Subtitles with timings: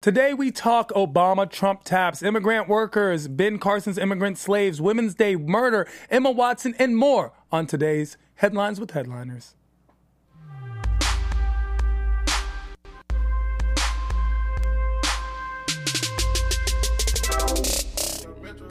[0.00, 5.88] Today we talk Obama Trump taps, immigrant workers, Ben Carson's immigrant slaves, Women's Day murder,
[6.08, 9.56] Emma Watson, and more on today's Headlines with Headliners.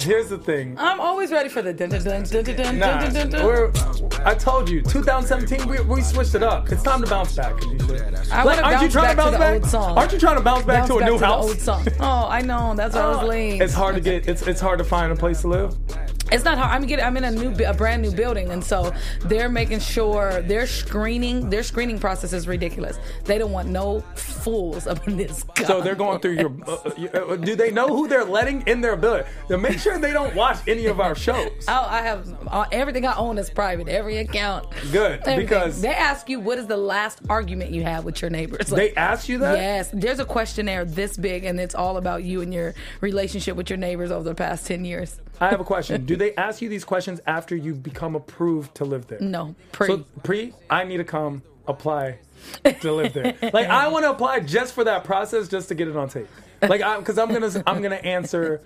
[0.08, 0.74] Here's the thing.
[0.80, 3.46] I'm always ready for the dun dun dun dun dun dun Nah, dun dun dun.
[3.46, 3.71] we're,
[4.23, 6.72] I told you, 2017, we, we switched it up.
[6.72, 8.32] It's time to bounce back, Kanisha.
[8.32, 9.54] I Like, wanna aren't you bounce trying back to to bounce the back?
[9.62, 9.98] old song.
[9.98, 11.44] Aren't you trying to bounce back Bounce to a back new to the house?
[11.46, 11.86] old song.
[12.00, 12.73] Oh, I know.
[12.73, 13.62] That's why I was uh, late.
[13.62, 14.30] It's hard to get.
[14.30, 15.76] It's it's hard to find a place to live.
[16.31, 16.72] It's not hard.
[16.72, 17.05] I'm getting.
[17.05, 21.50] I'm in a new, a brand new building, and so they're making sure their screening,
[21.50, 23.00] their screening process is ridiculous.
[23.23, 25.45] They don't want no fools up in this.
[25.66, 26.52] So they're going through your.
[26.67, 29.26] Uh, uh, uh, do they know who they're letting in their building?
[29.48, 31.52] To make sure they don't watch any of our shows.
[31.67, 33.88] Oh, I have uh, everything I own is private.
[33.88, 34.70] Every account.
[34.91, 35.39] Good, Everything.
[35.39, 38.67] because- they ask you what is the last argument you have with your neighbors.
[38.67, 39.58] They ask you that.
[39.58, 43.70] Yes, there's a questionnaire this big, and it's all about you and your relationship with
[43.70, 45.20] your neighbors over the past ten years.
[45.39, 46.05] I have a question.
[46.05, 49.19] Do they ask you these questions after you become approved to live there?
[49.19, 49.88] No, pre.
[49.88, 52.19] So pre, I need to come apply
[52.81, 53.35] to live there.
[53.53, 56.27] Like I want to apply just for that process, just to get it on tape.
[56.61, 58.61] Like I, because I'm gonna, I'm gonna answer.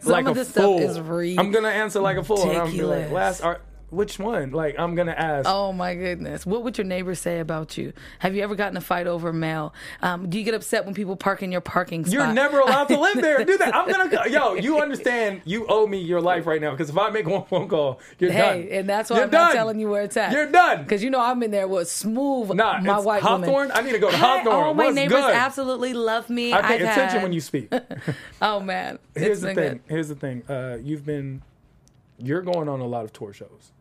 [0.00, 1.38] Some like of a this stuff is ridiculous.
[1.38, 2.48] I'm gonna answer like a fool.
[2.48, 3.62] And I'm like, last art.
[3.90, 4.52] Which one?
[4.52, 5.48] Like I'm gonna ask.
[5.48, 6.46] Oh my goodness.
[6.46, 7.92] What would your neighbors say about you?
[8.20, 9.74] Have you ever gotten a fight over mail?
[10.00, 12.12] Um, do you get upset when people park in your parking spot?
[12.12, 13.44] You're never allowed to live there.
[13.44, 13.74] Do that.
[13.74, 14.08] I'm gonna.
[14.08, 14.24] Go.
[14.26, 15.42] Yo, you understand?
[15.44, 18.30] You owe me your life right now because if I make one phone call, you're
[18.30, 18.38] done.
[18.38, 18.78] Hey, done.
[18.78, 20.30] and that's why You're I'm not telling you where it's at.
[20.32, 20.82] You're done.
[20.84, 23.50] Because you know I'm in there with smooth Nah, my white Hawthorne.
[23.50, 23.70] woman.
[23.74, 24.54] I need to go to Hawthorne.
[24.54, 25.34] All my What's neighbors good?
[25.34, 26.52] absolutely love me.
[26.52, 27.72] I pay I've attention had- when you speak.
[28.42, 28.98] Oh man.
[29.16, 29.54] Here's the thing.
[29.56, 29.80] good.
[29.88, 30.42] Here's the thing.
[30.48, 31.42] Uh, you've been,
[32.18, 33.72] you're going on a lot of tour shows.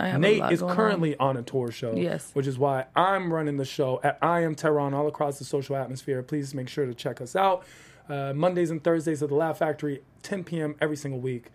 [0.00, 0.76] I have Nate is going on.
[0.76, 1.36] currently on.
[1.36, 1.94] a tour show.
[1.94, 2.30] Yes.
[2.32, 5.76] Which is why I'm running the show at I Am Tehran all across the social
[5.76, 6.22] atmosphere.
[6.22, 7.64] Please make sure to check us out.
[8.08, 10.74] Uh, Mondays and Thursdays at the Laugh Factory, 10 p.m.
[10.80, 11.46] every single week.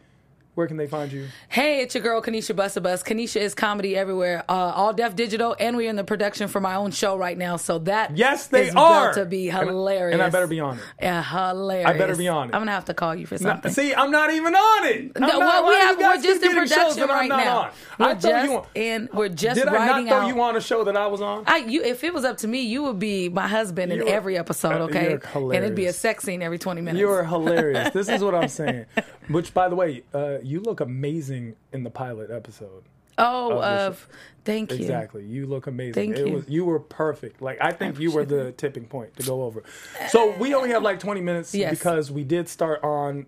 [0.56, 1.28] Where can they find you?
[1.50, 3.04] Hey, it's your girl Kanisha Busabus.
[3.04, 6.76] Kanisha is comedy everywhere, uh, All Def Digital, and we're in the production for my
[6.76, 7.58] own show right now.
[7.58, 9.10] So that Yes, they is are.
[9.10, 10.14] about to be And I- hilarious.
[10.14, 10.82] and I better be on it.
[11.02, 11.88] Yeah, hilarious.
[11.90, 12.56] I better be on it.
[12.56, 13.70] I'm gonna have to call you for No, something.
[13.74, 15.20] see, I'm not even on it.
[15.20, 17.72] No, not, well, we have, we're just in production right now.
[18.00, 18.66] We're I just you on.
[18.76, 19.10] in.
[19.14, 20.28] We're just Did I not throw out.
[20.34, 21.44] you on a show that I was on?
[21.48, 24.12] I, you, if it was up to me, you would be my husband in You're-
[24.12, 25.10] every episode, uh, okay?
[25.34, 26.98] you're And it'd be a sex scene every 20 minutes.
[27.02, 27.90] You are hilarious.
[27.94, 28.86] This is what I'm saying.
[29.30, 32.84] Which, by the way, uh, you look amazing in the pilot episode.
[33.18, 34.08] oh, of of
[34.44, 34.78] thank you.
[34.78, 35.24] Exactly.
[35.26, 35.94] You look amazing.
[35.94, 36.34] Thank it you.
[36.34, 37.42] was you were perfect.
[37.42, 39.64] Like I think you were the tipping point to go over.
[40.10, 41.72] So we only have like 20 minutes Yes.
[41.72, 43.26] because we did start on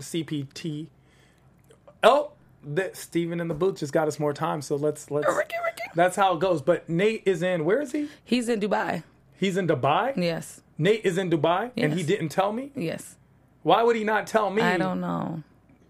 [0.00, 0.86] CPT.
[2.02, 2.32] Oh,
[2.62, 5.82] the, Steven in the booth just got us more time, so let's let's Ricky, Ricky.
[5.94, 6.62] That's how it goes.
[6.62, 8.08] But Nate is in where is he?
[8.24, 9.02] He's in Dubai.
[9.36, 10.16] He's in Dubai?
[10.16, 12.70] Yes, Nate is in Dubai and he didn't tell me?
[12.76, 13.16] yes.
[13.64, 15.42] Why would he not tell me I don't know.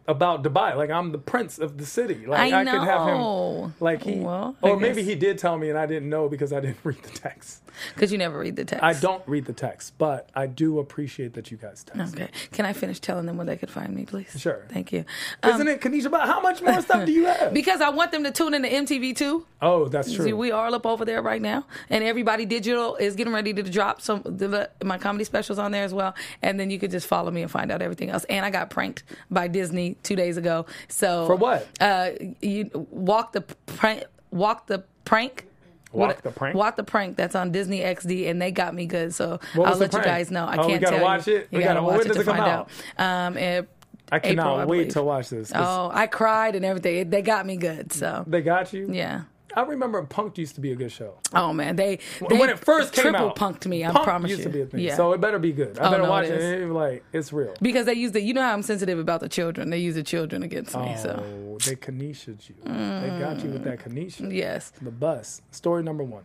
[0.06, 0.76] About Dubai?
[0.76, 2.26] Like I'm the prince of the city.
[2.26, 5.70] Like I I, could have him like he Well, or maybe he did tell me
[5.70, 7.62] and I didn't know because I didn't read the text.
[7.94, 8.84] Because you never read the text.
[8.84, 12.15] I don't read the text, but I do appreciate that you guys text.
[12.15, 12.28] Okay.
[12.53, 14.32] Can I finish telling them where they could find me, please?
[14.38, 14.65] Sure.
[14.69, 15.04] Thank you.
[15.42, 16.10] Um, Isn't it, Kanisha?
[16.10, 17.53] But how much more stuff do you have?
[17.53, 19.47] because I want them to tune into MTV too.
[19.60, 20.25] oh, that's true.
[20.25, 23.62] See, we are up over there right now, and everybody digital is getting ready to
[23.62, 26.15] drop some the, my comedy specials on there as well.
[26.42, 28.25] And then you could just follow me and find out everything else.
[28.25, 30.66] And I got pranked by Disney two days ago.
[30.88, 31.66] So For what?
[31.81, 32.10] Uh,
[32.41, 35.47] you walk the prank, walk the prank.
[35.93, 36.56] Walk What- the prank?
[36.56, 37.16] Walk the prank.
[37.16, 39.15] That's on Disney XD, and they got me good.
[39.15, 40.44] So I'll let you guys know.
[40.44, 41.37] I Oh, can't gotta tell watch you.
[41.37, 41.49] it?
[41.53, 42.69] You We gotta gotta- watch it to it come find out?
[42.99, 43.27] out.
[43.28, 43.69] Um, it,
[44.10, 45.53] I cannot April, I wait to watch this.
[45.54, 47.10] Oh, I cried and everything.
[47.10, 47.93] They got me good.
[47.93, 48.88] So They got you?
[48.91, 49.22] yeah.
[49.56, 51.15] I remember Punked used to be a good show.
[51.32, 51.98] Oh man, they,
[52.28, 53.84] they when it first came triple out, punked me.
[53.84, 54.44] I Punk promise used you.
[54.47, 54.97] to be a thing, Yeah.
[54.97, 55.78] so it better be good.
[55.78, 56.69] I Oh, better no, watch it it.
[56.70, 57.54] like it's real.
[57.62, 59.70] because they use the you know how I'm sensitive about the children.
[59.70, 60.97] They use the children against me.
[60.97, 62.54] So Oh, they Kanisha you.
[62.65, 64.22] They got you with that Kanisha.
[64.22, 64.34] Mm.
[64.34, 65.41] yes, The bus.
[65.50, 66.25] Story number one.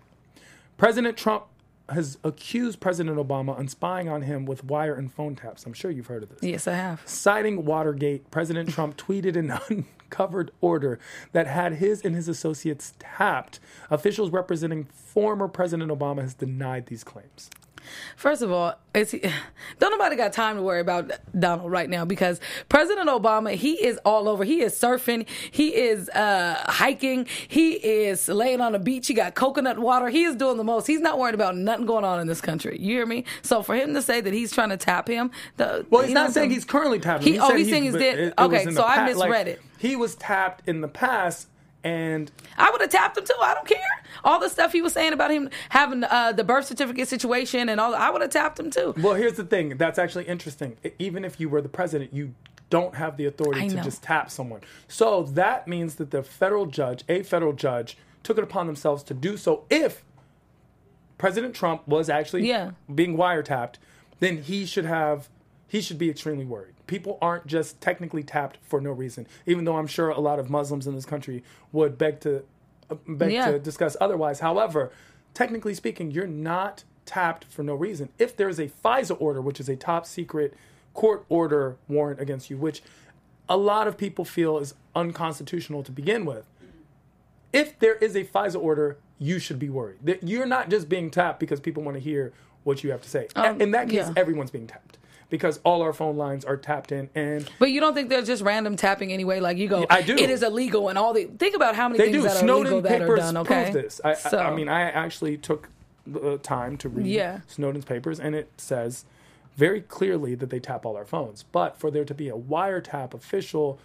[0.78, 1.44] President Trump
[1.91, 5.66] has accused President Obama of spying on him with wire and phone taps.
[5.66, 6.43] I'm sure you've heard of this.
[6.43, 7.02] yes I have.
[7.05, 10.99] Citing Watergate, President Trump tweeted an uncovered order
[11.31, 13.59] that had his and his associates tapped.
[13.90, 17.49] Officials representing former President Obama has denied these claims.
[18.16, 19.11] First of all, it's,
[19.79, 22.40] don't nobody got time to worry about Donald right now because
[22.70, 24.43] President Obama, he is all over.
[24.43, 25.28] He is surfing.
[25.52, 27.28] He is uh, hiking.
[27.47, 29.08] He is laying on the beach.
[29.08, 30.09] He got coconut water.
[30.09, 30.87] He is doing the most.
[30.87, 32.78] He's not worried about nothing going on in this country.
[32.79, 33.26] You hear me?
[33.41, 36.34] So for him to say that he's trying to tap him, the, Well, he's not
[36.34, 37.28] saying he's currently tapping.
[37.28, 38.34] He- oh, he's saying he's dead.
[38.37, 39.61] Okay, so I pa- like, misread it.
[39.78, 41.47] He was tapped in the past,
[41.84, 43.34] And I would have tapped him too.
[43.41, 43.79] I don't care.
[44.23, 47.79] All the stuff he was saying about him having uh, the birth certificate situation and
[47.79, 48.93] all, I would have tapped him too.
[48.97, 49.78] well, here's the thing.
[49.78, 50.76] That's actually interesting.
[50.99, 52.34] Even if you were the president, you
[52.70, 53.84] don't have the authority I to know.
[53.84, 54.61] just tap someone.
[54.87, 59.14] So that means that the federal judge, a federal judge, took it upon themselves to
[59.14, 60.03] do so if
[61.17, 62.72] President Trump was actually Yeah.
[62.93, 63.76] being wiretapped,
[64.20, 65.29] then he should have
[65.69, 66.73] he should be extremely worried.
[66.87, 69.27] People aren't just technically tapped for no reason.
[69.45, 72.43] Even though I'm sure a lot of Muslims in this country would beg to
[72.89, 73.51] uh, beg Yeah.
[73.51, 74.39] to discuss otherwise.
[74.39, 74.91] However,
[75.35, 78.09] technically speaking, you're not tapped for no reason.
[78.17, 80.55] If there is a FISA order, which is a top secret
[80.95, 82.81] court order warrant against you, which
[83.47, 86.45] a lot of people feel is unconstitutional to begin with,
[87.53, 89.99] if there is a FISA order, you should be worried.
[90.03, 92.33] That you're not just being tapped because people want to hear
[92.63, 93.27] what you have to say.
[93.35, 94.13] Um, in that case, yeah.
[94.16, 94.97] everyone's being tapped
[95.29, 98.41] because all our phone lines are tapped in, and But you don't think there's just
[98.43, 99.40] random tapping anyway?
[99.40, 100.16] Like you go, I do.
[100.16, 102.22] It is illegal, and all the think about how many they things do.
[102.23, 103.37] that are Snowden illegal that are done.
[103.37, 104.02] Okay, this.
[104.03, 105.70] I, I- I mean, I actually took
[106.08, 107.41] the time to read Yeah.
[107.47, 109.05] Snowden's papers, and it says
[109.55, 111.43] very clearly that they tap all our phones.
[111.52, 113.78] But for there to be a wiretap official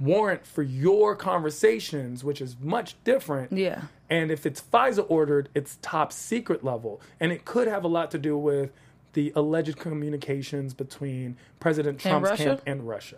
[0.00, 3.52] warrant for your conversations, which is much different.
[3.52, 3.82] Yeah.
[4.08, 7.00] And if it's FISA ordered, it's top secret level.
[7.18, 8.70] And it could have a lot to do with
[9.14, 12.44] the alleged communications between President Trump's Russia?
[12.44, 13.16] camp and Russia.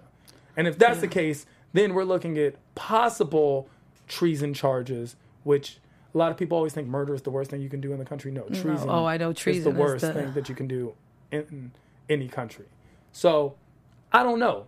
[0.56, 3.68] And if that's the case, then we're looking at possible
[4.08, 5.78] treason charges, which
[6.14, 7.98] a lot of people always think murder is the worst thing you can do in
[7.98, 8.30] the country.
[8.32, 8.88] No, treason.
[8.88, 10.94] Oh, I know treason is the is worst the- thing that you can do
[11.30, 11.72] in
[12.08, 12.66] any country.
[13.12, 13.54] So,
[14.12, 14.66] I don't know.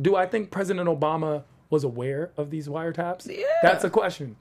[0.00, 3.26] Do I think President Obama was aware of these wiretaps?
[3.26, 3.44] Yeah.
[3.62, 4.36] That's a question.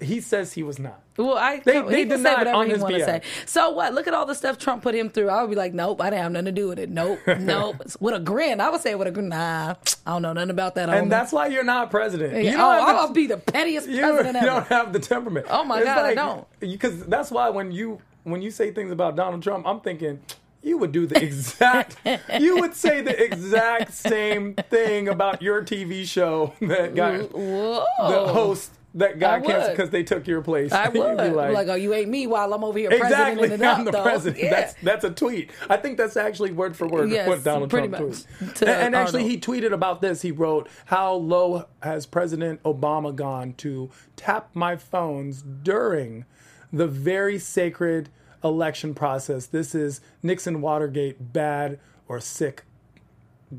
[0.00, 1.00] He says he was not.
[1.16, 3.22] Well, I They- he they can say whatever on he want to say.
[3.46, 3.94] So what?
[3.94, 5.28] Look at all the stuff Trump put him through.
[5.28, 6.90] I would be like, nope, I didn't have nothing to do with it.
[6.90, 7.76] Nope, nope.
[8.00, 9.28] with a grin, I would say with a grin.
[9.28, 9.74] Nah,
[10.06, 10.88] I don't know nothing about that.
[10.88, 12.34] And that's why you're not president.
[12.44, 14.60] You oh, don't have oh, the- I'll be the pettiest you, president you ever.
[14.60, 15.46] don't have the temperament.
[15.48, 16.46] Oh my God, I don't.
[16.60, 20.20] Because that's why when you when you say things about Donald Trump, I'm thinking
[20.62, 21.96] you would do the exact.
[22.40, 27.84] you would say the exact same thing about your TV show that got Whoa.
[27.98, 29.50] the host that would.
[29.50, 30.72] canceled because they took your place.
[30.72, 33.60] I would be like, like, oh, you ain't me while I'm over here Exactly, up,
[33.78, 34.02] I'm the though.
[34.02, 34.42] president.
[34.42, 34.50] Yeah.
[34.50, 35.50] That's that's a tweet.
[35.68, 38.26] I think that's actually word for word Yes, what Donald Trump tweeted.
[38.62, 40.22] And, and actually, he tweeted about this.
[40.22, 46.24] He wrote, "How low has President Obama gone to tap my phones during
[46.72, 48.10] the very sacred
[48.44, 49.46] election process?
[49.46, 52.64] This is Nixon Watergate, bad or sick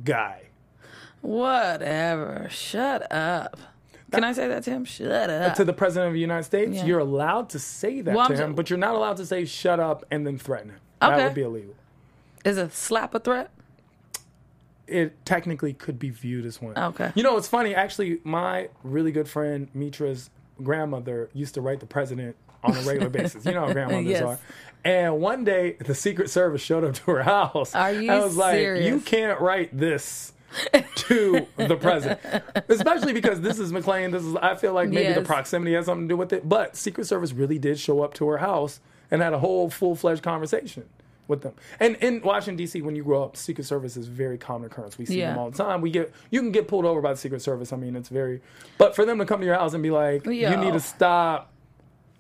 [0.03, 0.43] guy."
[1.21, 2.47] Whatever.
[2.51, 3.57] Shut up.
[4.15, 4.85] Can I say that to him?
[4.85, 5.55] Shut uh, up.
[5.55, 6.85] To the president of the United States, Yeah.
[6.85, 9.45] you're allowed to say that Well, to I'm him, but you're not allowed to say
[9.45, 10.79] "shut up" and then threaten him.
[11.01, 11.17] Okay.
[11.17, 11.75] That would be illegal.
[12.43, 13.51] Is a slap a threat?
[14.87, 16.77] it technically could be viewed as one.
[16.77, 17.11] Okay.
[17.15, 17.73] You know, it's funny.
[17.73, 20.29] Actually, my really good friend Mitra's
[20.61, 23.45] grandmother used to write the president on a regular basis.
[23.45, 24.21] You know how grandmothers Yes.
[24.21, 24.39] are.
[24.83, 27.73] And one day, the Secret Service showed up to her house.
[27.73, 30.33] Are you I was like, "You can't write this."
[30.95, 32.19] to the president,
[32.69, 34.11] especially because this is McLean.
[34.11, 36.47] This is I feel like maybe the proximity has something to do with it.
[36.47, 38.79] But Secret Service really did show up to her house
[39.11, 40.85] and had a whole full fledged conversation
[41.27, 41.53] with them.
[41.79, 44.97] And in Washington D.C., when you grow up, Secret Service is very common occurrence.
[44.97, 45.29] We see Yeah.
[45.31, 45.81] them all the time.
[45.81, 47.73] We get you can get pulled over by the Secret Service.
[47.73, 48.41] I mean, it's very.
[48.77, 51.51] But for them to come to your house and be like, you need to stop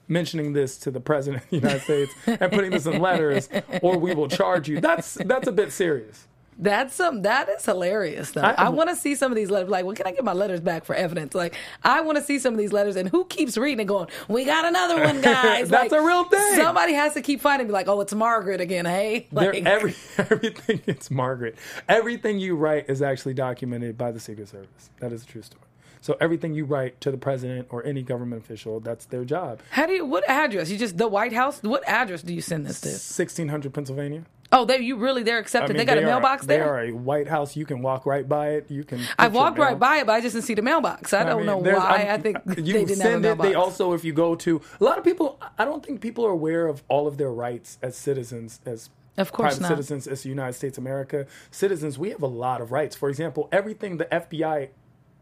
[0.07, 3.49] mentioning this to the president of the United States and putting this in letters,
[3.81, 4.79] or we will charge you.
[4.79, 6.27] That's that's a bit serious.
[6.57, 8.41] That's some that is hilarious though.
[8.41, 9.69] I- I, want to see some of these letters.
[9.69, 11.35] Like, when can I get my letters back for evidence?
[11.35, 12.95] Like, I want to see some of these letters.
[12.95, 16.23] And who keeps reading and going, "We got another one, guys." That's Like, a real
[16.25, 16.55] thing.
[16.55, 17.73] Somebody has to keep finding me.
[17.73, 18.85] Like, oh, it's Margaret again.
[18.85, 21.57] Hey, like, every everything it's Margaret.
[21.89, 24.89] Everything you write is actually documented by the Secret Service.
[25.01, 25.61] That is a true story.
[26.01, 29.59] So everything you write to the president or any government official, that's their job.
[29.71, 30.05] how do you?
[30.05, 30.69] What address?
[30.69, 31.61] You just the White House?
[31.63, 32.89] What address do you send this to?
[32.89, 34.23] 1600 Pennsylvania.
[34.55, 35.73] Oh, they you really they're I accepted.
[35.73, 36.69] mean, they got a are- mailbox They there.
[36.69, 37.55] are a White House.
[37.55, 38.71] You can walk right by it.
[38.71, 39.01] You can.
[39.19, 41.13] I walked right by it, but I just didn't see the mailbox.
[41.13, 42.03] I don't mean, know why.
[42.03, 43.37] I'm- I think you they didn't have a send it.
[43.39, 46.31] They also, if you go to a lot of people, I don't think people are
[46.31, 49.67] aware of all of their rights as citizens, as Of course private not.
[49.69, 51.99] citizens, as the United States of America citizens.
[51.99, 52.95] We have a lot of rights.
[52.95, 54.69] For example, everything the FBI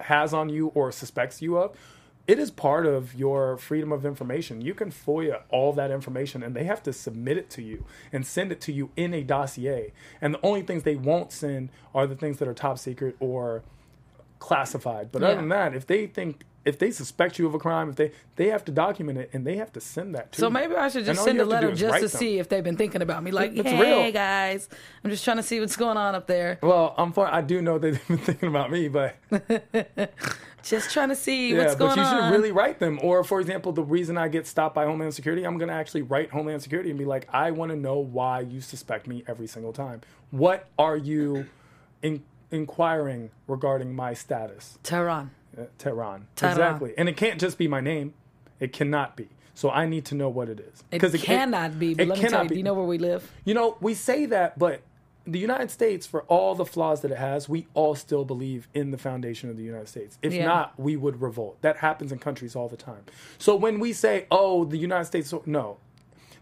[0.02, 1.76] has on you or suspects you of.
[2.26, 4.62] It is part of your freedom of information.
[4.62, 8.26] You can FOIA all that information and they have to submit it to you and
[8.26, 9.92] send it to you in a dossier.
[10.22, 13.64] And the only things they won't send are the things that are top secret or
[14.40, 15.12] classified.
[15.12, 15.30] But Yeah.
[15.30, 18.12] other than that, if they think if they suspect you of a crime, if they
[18.38, 20.54] they have to document it and they have to send that to So you.
[20.54, 22.20] maybe I should just send a have to letter just to them.
[22.20, 23.32] see if they've been thinking about me.
[23.32, 24.12] Like, It's hey real.
[24.14, 24.70] guys,
[25.04, 26.60] I'm just trying to see what's going on up there.
[26.64, 27.34] Well, I'm fine.
[27.34, 29.16] I do know they've been thinking about me, but
[30.64, 31.98] Just trying to see yeah, what's going on.
[31.98, 32.32] but you on.
[32.32, 32.98] should really write them.
[33.04, 36.04] Or, for example, the reason I get stopped by Homeland Security, I'm going to actually
[36.04, 39.46] write Homeland Security and be like, I want to know why you suspect me every
[39.48, 40.00] single time.
[40.32, 41.48] What are you
[42.02, 44.80] in- inquiring regarding my status?
[44.84, 45.32] Tehran.
[45.58, 46.28] Uh, Tehran.
[46.36, 46.52] Tehran.
[46.54, 46.94] Exactly.
[46.98, 48.14] And it can't just be my name.
[48.60, 49.30] It cannot be.
[49.56, 51.94] So I need to know what it is because it cannot be.
[51.94, 52.56] But it let me tell cannot you, be.
[52.56, 53.32] do you know where we live?
[53.46, 54.82] You know, we say that, but
[55.28, 58.90] the United States, for all the flaws that it has, we all still believe in
[58.92, 60.18] the foundation of the United States.
[60.24, 60.46] If Yeah.
[60.46, 61.62] not, we would revolt.
[61.62, 63.04] That happens in countries all the time.
[63.38, 65.78] So when we say, oh, the United States, no.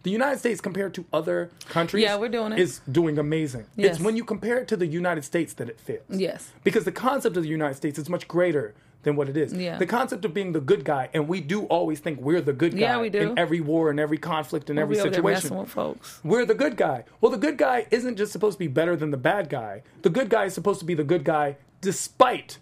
[0.03, 2.60] The United States compared to other countries Yeah, we're doing it.
[2.60, 3.65] is doing amazing.
[3.75, 3.96] Yes.
[3.98, 6.06] It's when you compare it to the United States that it fails.
[6.10, 6.50] Yes.
[6.63, 9.53] Because the concept of the United States is much greater than what it is.
[9.53, 9.77] Yeah.
[9.77, 12.74] The concept of being the good guy, and we do always think we're the good
[12.74, 13.31] guy Yeah, we do.
[13.31, 15.58] in every war and every conflict and every we over there situation.
[15.58, 16.20] with folks.
[16.24, 17.05] We're the good guy.
[17.20, 19.84] Well, the good guy isn't just supposed to be better than the bad guy.
[20.01, 22.60] The good guy is supposed to be the good guy despite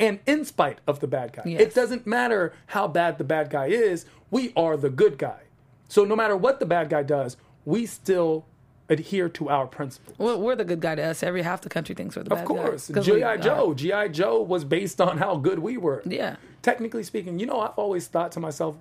[0.00, 1.42] and in spite of the bad guy.
[1.46, 1.60] Yes.
[1.60, 5.42] It doesn't matter how bad the bad guy is, we are the good guy.
[5.88, 8.46] So no matter what the bad guy does, we still
[8.92, 10.16] adhere to our principles.
[10.18, 11.22] We're, we're the good guy to us.
[11.22, 12.88] Every half the country thinks we're the Of bad course.
[12.88, 12.94] guy.
[12.94, 13.36] 'Cause we G.I.
[13.38, 13.74] Joe.
[13.74, 14.08] G.I.
[14.08, 16.02] Joe was based on how good we were.
[16.06, 16.36] Yeah.
[16.62, 18.76] Technically speaking, you know, I've always thought to myself,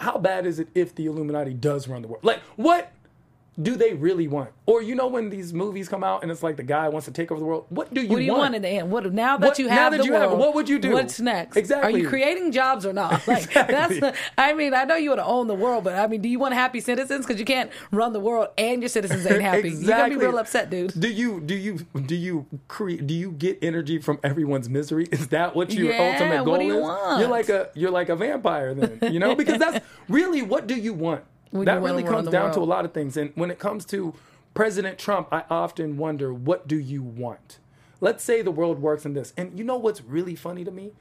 [0.00, 2.24] how bad is it if the Illuminati does run the world?
[2.24, 2.92] Like, what
[3.60, 4.50] do they really want?
[4.66, 7.10] Or you know, when these movies come out and it's like the guy wants to
[7.12, 8.12] take over the world, what do you want?
[8.12, 8.40] What do you want?
[8.40, 8.90] want in the end?
[8.90, 10.78] What now that What- you now have that the you have world, what would you
[10.78, 10.92] do?
[10.92, 11.56] What's next?
[11.56, 11.92] Exactly.
[11.94, 13.20] Are you creating jobs or not?
[13.26, 14.00] Like Exactly.
[14.00, 14.18] that's.
[14.38, 16.38] I mean, I know you want to own the world, but I mean, do you
[16.38, 17.26] want happy citizens?
[17.26, 19.68] Because you can't run the world and your citizens ain't happy.
[19.68, 19.86] exactly.
[19.88, 20.98] You're gonna be real upset, dude.
[20.98, 25.06] Do you do you do you create do you get energy from everyone's misery?
[25.12, 26.82] Is that what your Yeah, ultimate goal what do you is?
[26.82, 27.20] want?
[27.20, 29.34] You're like a you're like a vampire then, you know?
[29.34, 31.22] Because that's really what do you want?
[31.50, 33.16] When that really comes down to a lot of things.
[33.16, 34.14] And when it comes to
[34.54, 37.58] President Trump, I often wonder what do you want?
[38.00, 39.32] Let's say the world works in this.
[39.36, 40.92] And you know what's really funny to me?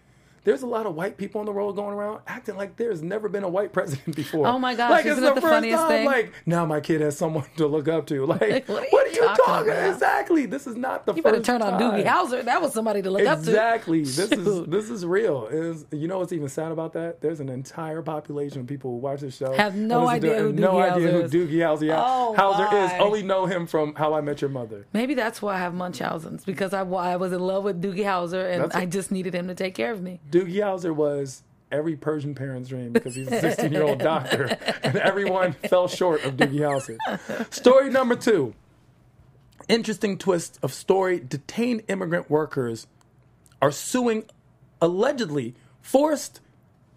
[0.47, 3.27] There's a lot of white people in the world going around acting like there's never
[3.27, 4.47] been a white president before.
[4.47, 6.05] Oh my gosh, like, isn't it's that the first funniest time, thing?
[6.05, 8.25] Like now my kid has someone to look up to.
[8.25, 9.89] Like, Like, what, what are are you you talking, talking about?
[9.89, 10.45] Exactly.
[10.45, 11.81] This is not the You first better turn on.
[11.81, 12.45] Doogie Howser.
[12.45, 13.49] That was somebody to look up to.
[13.49, 14.03] Exactly.
[14.03, 15.47] This is this is real.
[15.47, 17.19] Is you know what's even sad about that?
[17.19, 20.49] There's an entire population of people who watch this show Have no to idea who
[20.51, 21.31] and no Doogie idea Howser who is.
[21.33, 23.01] Doogie Howser, Oh, Howser is.
[23.01, 24.85] Only know him from How I Met Your Mother.
[24.93, 28.49] Maybe that's why I have Munchausen's because I, I was in love with Doogie Howser
[28.49, 30.21] and a- I just needed him to take care of me.
[30.37, 31.41] Doogie Howser was
[31.71, 36.23] every Persian parent's dream because he's a 16 year old doctor, and everyone fell short
[36.23, 37.53] of Doogie Howser.
[37.53, 38.53] Story number two.
[39.67, 42.85] Interesting twist of story: detained immigrant workers
[43.61, 44.25] are suing,
[44.79, 46.39] allegedly forced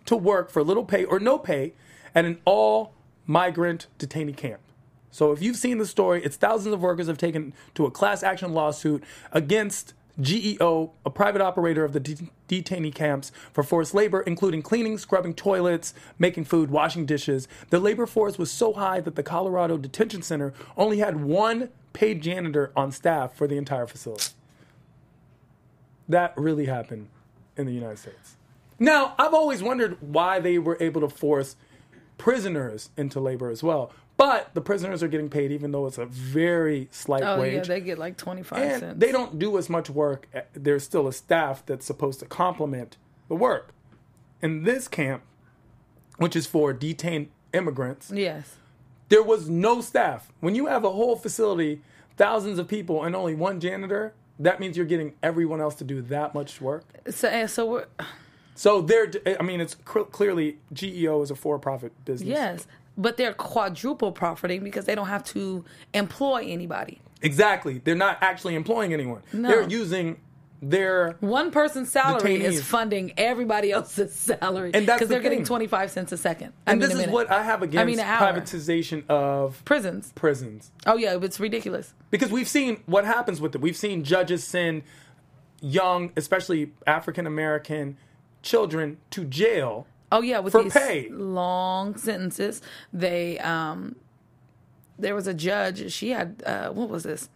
[0.05, 1.73] to work for little pay or no pay
[2.15, 2.93] at an all
[3.27, 4.61] migrant detainee camp.
[5.11, 8.23] So if you've seen the story, it's thousands of workers have taken to a class
[8.23, 14.21] action lawsuit against GEO, a private operator of the de- detainee camps, for forced labor,
[14.21, 17.49] including cleaning, scrubbing toilets, making food, washing dishes.
[17.71, 22.23] The labor force was so high that the Colorado Detention Center only had one paid
[22.23, 24.33] janitor on staff for the entire facility.
[26.09, 27.09] That really happened
[27.57, 28.37] in the United States.
[28.79, 31.57] Now, I've always wondered why they were able to force
[32.19, 33.93] prisoners into labor as well.
[34.21, 37.55] But the prisoners are getting paid, even though it's a very slight Oh wage.
[37.55, 38.99] yeah, they get like twenty five cents.
[38.99, 40.29] they don't do as much work.
[40.35, 42.99] Eh, there's still a staff that's supposed to complement
[43.29, 43.73] the work.
[44.43, 45.23] In this camp,
[46.19, 48.57] which is for detained immigrants, yes.
[49.09, 50.31] there was no staff.
[50.41, 51.81] When you have a whole facility,
[52.19, 56.03] thousands of people, and only one janitor, that means you're getting everyone else to do
[56.03, 56.85] that much work.
[57.11, 57.87] So and so we're
[58.55, 62.29] So they're, I mean, it's clearly GEO is a for-profit business.
[62.29, 62.67] yes,
[62.97, 67.01] but they're quadruple profiting because they don't have to employ anybody.
[67.23, 67.79] Exactly.
[67.79, 69.23] They're not actually employing anyone.
[69.33, 69.49] No.
[69.49, 70.19] They're using
[70.63, 75.45] their One person's salary is funding everybody else's salary And that's because the they're getting
[75.45, 76.53] twenty five cents a second.
[76.67, 80.13] I and mean, this is what I have against I mean, privatization of prisons.
[80.15, 80.71] prisons.
[80.87, 81.95] Oh yeah, it's ridiculous.
[82.11, 83.63] Because we've seen what happens with it.
[83.63, 84.83] We've seen judges send
[85.63, 87.97] young, especially African American
[88.43, 89.87] children to jail.
[90.13, 91.09] Oh yeah, with For these pay.
[91.11, 92.63] long sentences.
[92.93, 93.97] They um
[94.99, 97.29] there was a judge, she had uh what was this?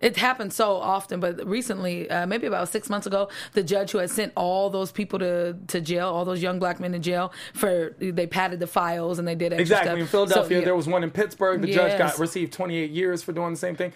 [0.00, 3.98] It happened so often, but recently, uh, maybe about six months ago, the judge who
[3.98, 7.32] had sent all those people to, to jail, all those young black men to jail,
[7.54, 9.90] for they padded the files and they did extra Exactly.
[9.90, 9.98] stuff.
[10.00, 10.64] In Philadelphia, So, yeah.
[10.64, 11.60] there was one in Pittsburgh.
[11.62, 13.92] The judge got received 28 years for doing the same thing.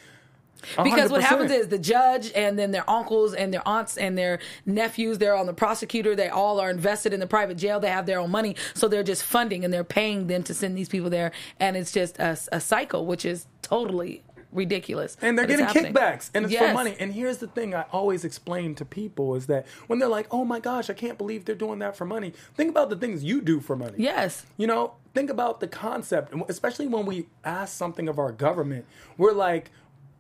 [0.82, 1.24] Because what 100%.
[1.24, 5.36] happens is the judge and then their uncles and their aunts and their nephews, they're
[5.36, 6.16] on the prosecutor.
[6.16, 7.78] They all are invested in the private jail.
[7.80, 8.56] They have their own money.
[8.74, 11.32] So they're just funding and they're paying them to send these people there.
[11.60, 14.22] And it's just a, a cycle, which is totally
[14.52, 15.16] ridiculous.
[15.20, 18.74] and they're getting kickbacks and it's for money and here's the thing i always explain
[18.74, 21.78] to people is that when they're like oh my gosh i can't believe they're doing
[21.78, 24.46] that for money think about the things you do for money Yes.
[24.56, 28.86] you know think about the concept especially when we ask something of our government
[29.18, 29.70] we're like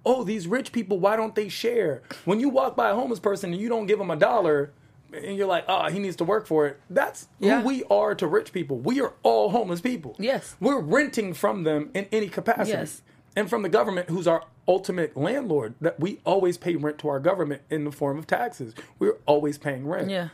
[0.06, 3.52] oh these rich people why don't they share when you walk by a homeless person
[3.52, 4.72] and you don't give them a dollar
[5.12, 7.60] and you're like oh he needs to work for it that's Yeah.
[7.60, 10.56] who we are to rich people we are all homeless people Yes.
[10.60, 13.02] we're renting from them in any capacity Yes.
[13.34, 17.20] and from the government who's our ultimate landlord that we always pay rent to our
[17.20, 20.28] government in the form of taxes we're always paying rent Yeah.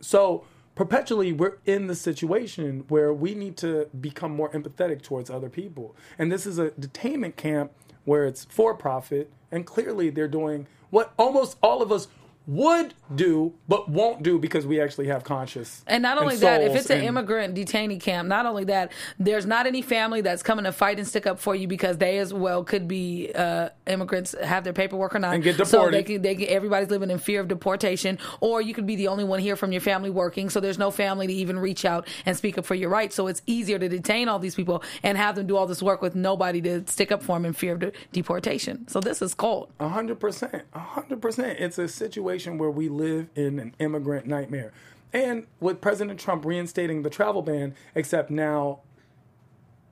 [0.00, 5.48] so perpetually we're in the situation where we need to become more empathetic towards other
[5.48, 7.70] people and this is a detainment camp
[8.04, 12.08] where it's for profit and clearly they're doing what almost all of us
[12.46, 16.74] would do but won't do because we actually have conscience And not only that, if
[16.74, 20.64] it's an and- immigrant detainee camp, not only that, there's not any family that's coming
[20.64, 24.34] to fight and stick up for you because they as well could be uh, immigrants,
[24.42, 25.94] have their paperwork or not, And get So deported.
[25.94, 29.08] they can, they can, everybody's living in fear of deportation, or you could be the
[29.08, 32.06] only one here from your family working, so there's no family to even reach out
[32.26, 33.14] and speak up for your rights.
[33.14, 36.02] So it's easier to detain all these people and have them do all this work
[36.02, 38.86] with nobody to stick up for them in fear of de- deportation.
[38.88, 39.70] So this is cold.
[39.80, 41.58] A hundred percent, a hundred percent.
[41.60, 44.72] It's a situation where we live in an immigrant nightmare,
[45.12, 48.80] and with President Trump reinstating the travel ban, except now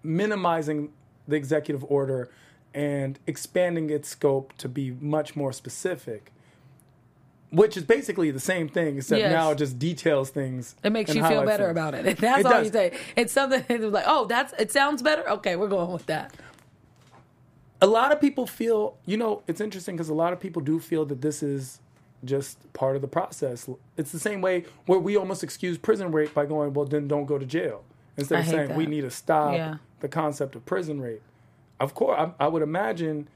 [0.03, 0.91] minimizing
[1.29, 2.31] the executive order
[2.75, 6.33] and expanding its scope to be much more specific,
[7.51, 9.31] which is basically the same thing, except Yes.
[9.31, 10.75] now it just details things.
[10.83, 11.71] It makes you feel better things.
[11.71, 12.17] about it.
[12.19, 12.67] That's It all does.
[12.67, 12.99] you say.
[13.15, 15.29] It's something it's like, oh, that's it sounds better.
[15.31, 16.33] Okay, we're going with that.
[17.81, 20.79] a lot of people feel, you know, it's interesting because a lot of people do
[20.81, 21.81] feel that this is
[22.25, 23.69] just part of the process.
[23.97, 27.27] It's the same way where we almost excuse prison rape by going, well, then don't
[27.27, 27.85] go to jail.
[28.17, 29.77] Instead I of saying we need to stop Yeah.
[30.01, 31.23] the concept of prison rape.
[31.81, 33.29] Of course, I, I would imagine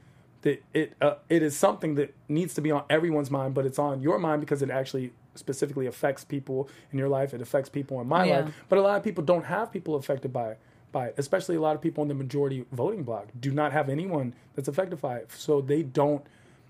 [0.43, 3.79] that it uh, it is something that needs to be on everyone's mind, but it's
[3.79, 7.33] on your mind because it actually specifically affects people in your life.
[7.33, 8.39] It affects people in my Yeah.
[8.41, 10.59] life, but a lot of people don't have people affected by it.
[10.91, 11.15] By it.
[11.17, 14.67] Especially a lot of people in the majority voting bloc do not have anyone that's
[14.67, 16.25] affected by it, so they don't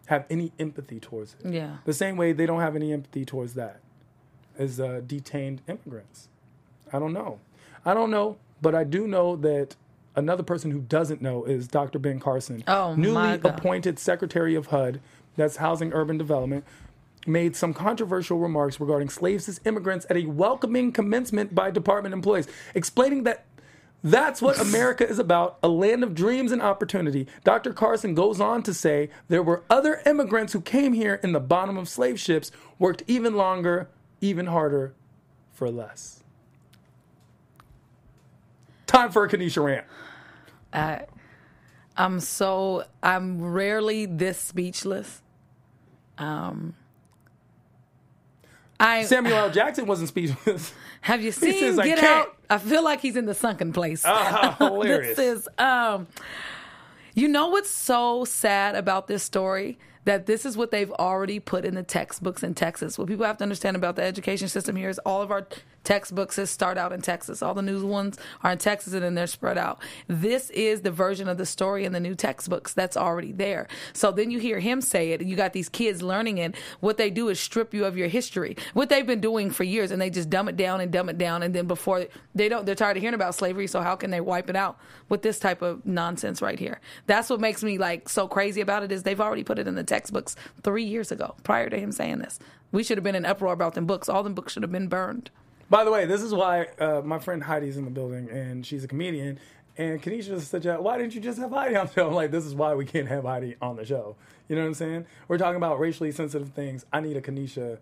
[0.08, 1.54] have any empathy towards it.
[1.54, 1.78] Yeah.
[1.86, 3.80] The same way they don't have any empathy towards that
[4.58, 6.27] as uh, detained immigrants.
[6.92, 7.40] I don't know.
[7.86, 9.75] I don't know, but I do know that
[10.16, 12.00] another person who doesn't know is Dr.
[12.00, 15.00] Ben Carson, Oh, newly appointed Secretary of HUD,
[15.36, 16.64] that's Housing Urban Development,
[17.27, 22.48] made some controversial remarks regarding slaves as immigrants at a welcoming commencement by department employees,
[22.74, 23.46] explaining that
[24.03, 27.27] that's what America is about a land of dreams and opportunity.
[27.44, 27.74] Dr.
[27.74, 31.77] Carson goes on to say there were other immigrants who came here in the bottom
[31.77, 33.90] of slave ships, worked even longer,
[34.22, 34.94] even harder,
[35.51, 36.24] for less.
[38.86, 39.86] Time for a Kanisha rant.
[40.72, 41.05] I,
[41.98, 45.22] I'm so I'm rarely this speechless.
[46.18, 46.75] Um,
[48.79, 49.51] I Samuel L.
[49.51, 50.72] Jackson wasn't speechless.
[51.01, 52.38] have you seen says, Get can't." Out?
[52.50, 54.03] I feel like he's in the sunken place.
[54.05, 55.18] Ah, hilarious.
[55.18, 56.07] this is um,
[57.14, 61.66] you know what's so sad about this story that this is what they've already put
[61.66, 62.98] in the textbooks in Texas.
[62.98, 65.46] What people have to understand about the education system here is all of our
[65.88, 67.42] textbooks start out in Texas.
[67.42, 69.82] All the new ones are in Texas and then they're spread out.
[70.10, 73.70] This is the version of the story in the new textbooks that's already there.
[73.94, 76.56] So then you hear him say it and you got these kids learning it.
[76.82, 78.58] What they do is strip you of your history.
[78.74, 81.18] What they've been doing for years and they just dumb it down and dumb it
[81.18, 84.12] down and then before they don't they're tired of hearing about slavery, so how can
[84.12, 86.82] they wipe it out with this type of nonsense right here?
[87.06, 89.76] That's what makes me like so crazy about it is they've already put it in
[89.76, 92.40] the textbooks 3 years ago prior to him saying this.
[92.74, 94.10] We should have been in uproar about them books.
[94.10, 95.30] All them books should have been burned.
[95.70, 98.84] By the way, this is why uh, my friend Heidi's in the building, and she's
[98.84, 99.40] a comedian.
[99.77, 102.46] And Kanisha said, "Why didn't you just have Heidi on the show?" I'm like, "This
[102.46, 104.16] is why we can't have Heidi on the show."
[104.48, 105.06] You know what I'm saying?
[105.27, 106.86] We're talking about racially sensitive things.
[106.92, 107.77] I need a Kanisha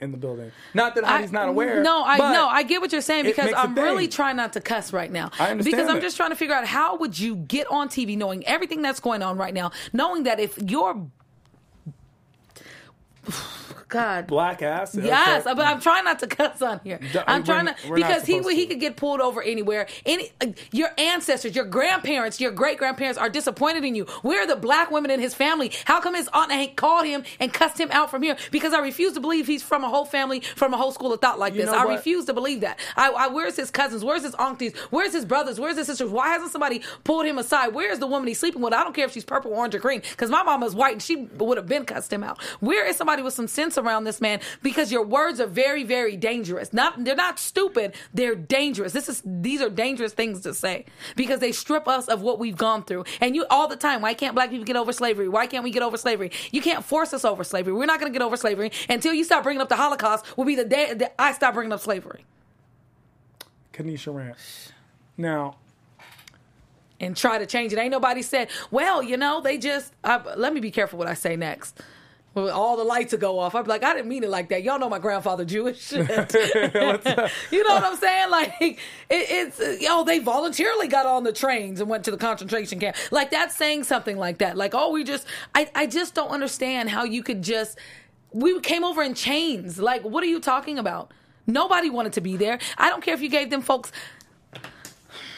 [0.00, 0.52] in the building.
[0.74, 1.82] Not that Heidi's not aware.
[1.82, 4.92] No, I no, I get what you're saying because I'm really trying not to cuss
[4.92, 5.30] right now.
[5.38, 8.16] I understand because I'm just trying to figure out how would you get on TV
[8.16, 11.06] knowing everything that's going on right now, knowing that if you're
[13.90, 14.26] God.
[14.26, 14.94] black ass.
[14.94, 15.54] Yes, Okay.
[15.54, 17.00] but I'm trying not to cuss on here.
[17.26, 19.86] I'm trying we're- to we're because he supposed he could get pulled over anywhere.
[20.06, 24.04] Any uh, your ancestors, your grandparents, your great grandparents are disappointed in you.
[24.22, 25.72] Where are the black women in his family?
[25.84, 28.36] How come his aunt ain't called him and cussed him out from here?
[28.50, 31.20] Because I refuse to believe he's from a whole family, from a whole school of
[31.20, 31.70] thought like You this.
[31.70, 32.78] I refuse to believe that.
[32.96, 34.04] I, I where's his cousins?
[34.04, 34.76] Where's his aunties?
[34.90, 35.58] Where's his brothers?
[35.58, 36.10] Where's his sisters?
[36.10, 37.74] Why hasn't somebody pulled him aside?
[37.74, 38.72] Where's the woman he's sleeping with?
[38.72, 40.00] I don't care if she's purple, orange, or green.
[40.00, 42.40] Because my mama's white and she would have been cussed him out.
[42.60, 44.40] Where is somebody with some sense around this man?
[44.62, 46.72] Because your words are very, very dangerous.
[46.72, 47.94] Not they're not stupid.
[48.14, 48.92] They're dangerous.
[48.92, 50.84] This is these are dangerous things to say
[51.16, 53.04] because they strip us of what we've gone through.
[53.20, 54.02] And you all the time.
[54.02, 55.28] Why can't black people get over slavery?
[55.28, 56.30] Why can't we get over slavery?
[56.52, 57.72] You can't force us over slavery.
[57.72, 60.36] We're not going to get over slavery until you stop bringing up the Holocaust.
[60.36, 62.24] Will be the day that I stop bringing up slavery.
[63.72, 64.36] Kanisha Rant.
[65.16, 65.56] Now,
[67.00, 67.78] and try to change it.
[67.78, 71.14] Ain't nobody said, well, you know, they just, I, let me be careful what I
[71.14, 71.80] say next.
[72.36, 73.56] All the lights will go off.
[73.56, 74.62] I'm like, I didn't mean it like that.
[74.62, 75.90] Y'all know my grandfather Jewish.
[75.92, 78.20] you know what I'm saying?
[78.30, 82.78] Like, it, it's, yo, they voluntarily got on the trains and went to the concentration
[82.78, 82.96] camp.
[83.10, 84.56] Like, that's saying something like that.
[84.56, 87.76] Like, oh, we just, I, I just don't understand how you could just,
[88.32, 89.80] we came over in chains.
[89.80, 91.12] Like, what are you talking about?
[91.46, 92.60] Nobody wanted to be there.
[92.78, 93.90] I don't care if you gave them folks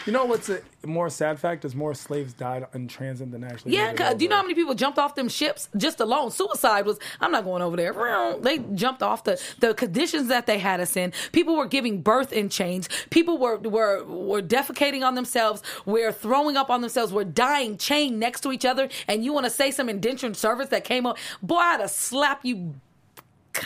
[0.06, 3.74] you know what's a more sad fact is more slaves died in transit than actually.
[3.74, 6.30] Yeah, 'cause do you know how many people jumped off them ships just alone?
[6.30, 6.98] Suicide was.
[7.20, 7.92] I'm not going over there.
[8.40, 11.12] They jumped off the the conditions that they had us in.
[11.32, 12.88] People were giving birth in chains.
[13.10, 15.62] People were were were defecating on themselves.
[15.86, 17.12] Were throwing up on themselves.
[17.12, 18.88] Were dying chained next to each other.
[19.08, 21.16] And you want to say some indentured service that came up?
[21.42, 22.74] Boy, I'd have slapped you.
[23.52, 23.64] God.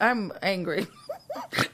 [0.00, 0.86] I'm angry.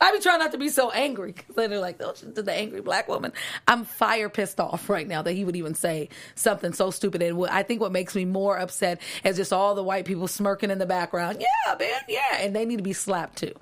[0.00, 2.80] I be trying not to be so angry because they're like, oh, she's the angry
[2.80, 3.32] black woman.
[3.66, 7.22] I'm fire pissed off right now that he would even say something so stupid.
[7.22, 10.28] And what, I think what makes me more upset is just all the white people
[10.28, 11.38] smirking in the background.
[11.40, 13.54] Yeah, man, yeah, and they need to be slapped too.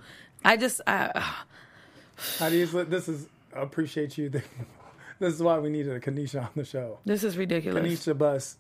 [0.45, 1.35] I just, I,
[2.39, 2.67] How do you?
[2.85, 4.31] This is I appreciate you.
[5.19, 6.99] This is why we needed a Kanisha on the show.
[7.05, 7.85] this is ridiculous.
[7.85, 8.57] Kanisha Bus.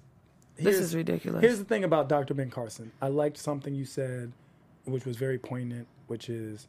[0.58, 1.40] This is ridiculous.
[1.40, 2.34] Here's the thing about Dr.
[2.34, 2.92] Ben Carson.
[3.00, 4.30] I liked something you said,
[4.84, 6.68] which was very poignant, which is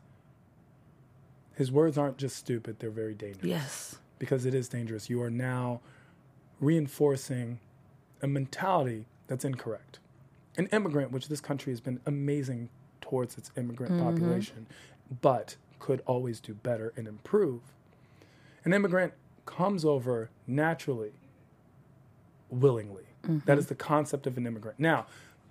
[1.55, 3.45] his words aren't just stupid; they're very dangerous.
[3.45, 5.09] yes, because it is dangerous.
[5.09, 5.81] You are now
[6.59, 7.59] reinforcing
[8.21, 9.99] a mentality that's incorrect.
[10.57, 14.03] An immigrant, which this country has been amazing towards its immigrant mm-hmm.
[14.03, 14.67] population,
[15.21, 17.61] but could always do better and improve.
[18.63, 19.13] An immigrant
[19.45, 21.13] comes over naturally,
[22.49, 23.03] willingly.
[23.45, 23.69] That is mm-hmm.
[23.69, 24.79] the concept of an immigrant.
[24.79, 25.05] Now,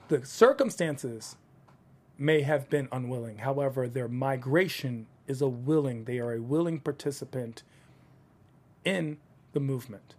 [0.08, 1.36] the circumstances
[2.18, 3.38] may have been unwilling.
[3.38, 7.62] However, their migration is a willing, they are a willing participant
[8.84, 9.16] in
[9.52, 10.14] the movement.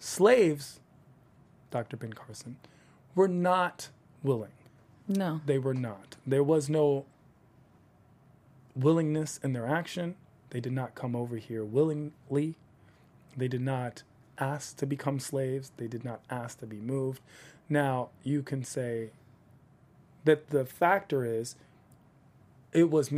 [0.00, 0.80] Slaves,
[1.70, 1.96] Dr.
[1.96, 2.56] Ben Carson,
[3.14, 3.90] were not
[4.24, 4.50] willing.
[5.06, 6.16] no, They were not.
[6.26, 7.06] There was no
[8.74, 10.16] willingness in their action.
[10.50, 12.56] They did not come over here willingly.
[13.36, 14.02] They did not
[14.38, 15.70] ask to become slaves.
[15.76, 17.20] They did not ask to be moved.
[17.68, 19.10] Now, you can say
[20.24, 21.54] that the factor is
[22.72, 23.10] it was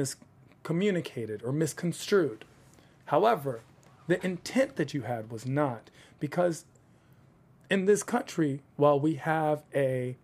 [0.62, 2.44] miscommunicated or misconstrued.
[3.06, 3.60] However,
[4.06, 6.64] the intent that you had was not because
[7.70, 10.16] in this country, while we have a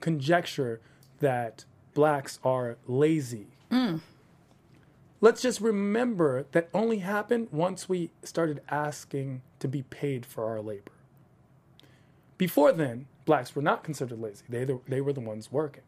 [0.00, 0.80] conjecture
[1.20, 1.64] that
[1.94, 4.00] blacks are lazy, mm.
[5.20, 10.60] let's just remember that only happened once we started asking to be paid for our
[10.60, 10.92] labor.
[12.38, 14.44] Before then, blacks were not considered lazy.
[14.48, 15.82] They, they were the ones working.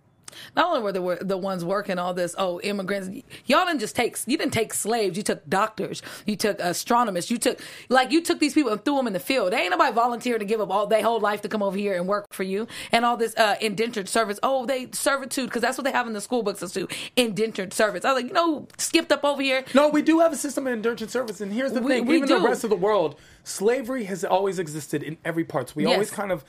[0.56, 3.08] Not only were the, the ones working all this, oh, immigrants,
[3.46, 7.38] y'all didn't just take, you didn't take slaves, you took doctors, you took astronomers, you
[7.38, 9.52] took, like, you took these people and threw them in the field.
[9.52, 11.94] They ain't nobody volunteering to give up all their whole life to come over here
[11.94, 12.66] and work for you.
[12.92, 16.12] And all this uh, indentured service, oh, they servitude, because that's what they have in
[16.12, 18.04] the school books as to indentured service.
[18.04, 19.64] I was like, you know, skipped up over here.
[19.74, 22.16] No, we do have a system of indentured service, and here's the We- thing: we
[22.16, 22.38] even do.
[22.40, 25.68] the rest of the world, slavery has always existed in every part.
[25.70, 25.92] So we Yes.
[25.92, 26.44] always kind of,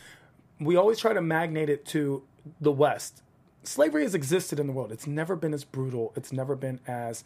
[0.59, 2.23] we always try to magnate it to
[2.61, 3.21] the West.
[3.63, 4.91] Slavery has existed in the world.
[4.91, 6.13] It's never been as brutal.
[6.15, 7.23] It's never been as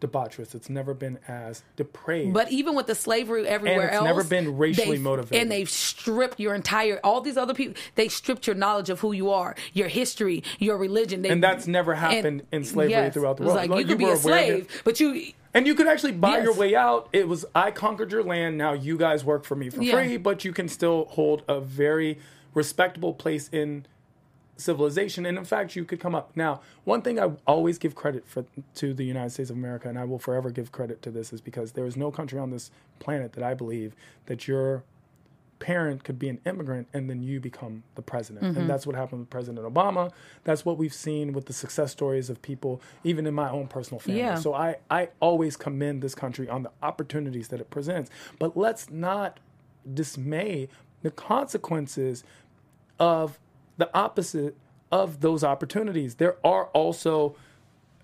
[0.00, 0.54] debaucherous.
[0.54, 2.32] It's never been as depraved.
[2.32, 3.88] But even with the slavery everywhere else.
[3.90, 5.42] it's else, never been racially motivated.
[5.42, 7.74] and they've stripped your entire all these other people.
[7.96, 11.20] They stripped your knowledge of who you are, your history, your religion.
[11.22, 13.56] They, And that's never happened in slavery throughout the world.
[13.56, 16.36] Like Like, you you could be a slave, but you And you could actually buy
[16.36, 16.44] Yes.
[16.44, 17.08] your way out.
[17.12, 18.56] It was I conquered your land.
[18.56, 19.94] Now you guys work for me for Yeah.
[19.94, 22.18] free, but you can still hold a very
[22.54, 23.84] respectable place in
[24.60, 25.26] civilization.
[25.26, 26.36] And in fact, you could come up.
[26.36, 28.44] Now, one thing I always give credit for
[28.76, 31.40] to the United States of America, and I will forever give credit to this, is
[31.40, 33.94] because there is no country on this planet that I believe
[34.26, 34.84] that your
[35.60, 38.44] parent could be an immigrant and then you become the president.
[38.44, 38.66] And mm-hmm.
[38.66, 40.10] that's what happened with President Obama.
[40.42, 44.00] That's what we've seen with the success stories of people, even in my own personal
[44.00, 44.20] family.
[44.20, 44.36] Yeah.
[44.36, 48.10] So I, I always commend this country on the opportunities that it presents.
[48.38, 49.38] But let's not
[49.92, 50.68] dismay
[51.02, 52.24] the consequences
[52.98, 53.38] of
[53.80, 54.56] the opposite
[54.92, 56.16] of those opportunities.
[56.16, 57.34] There are also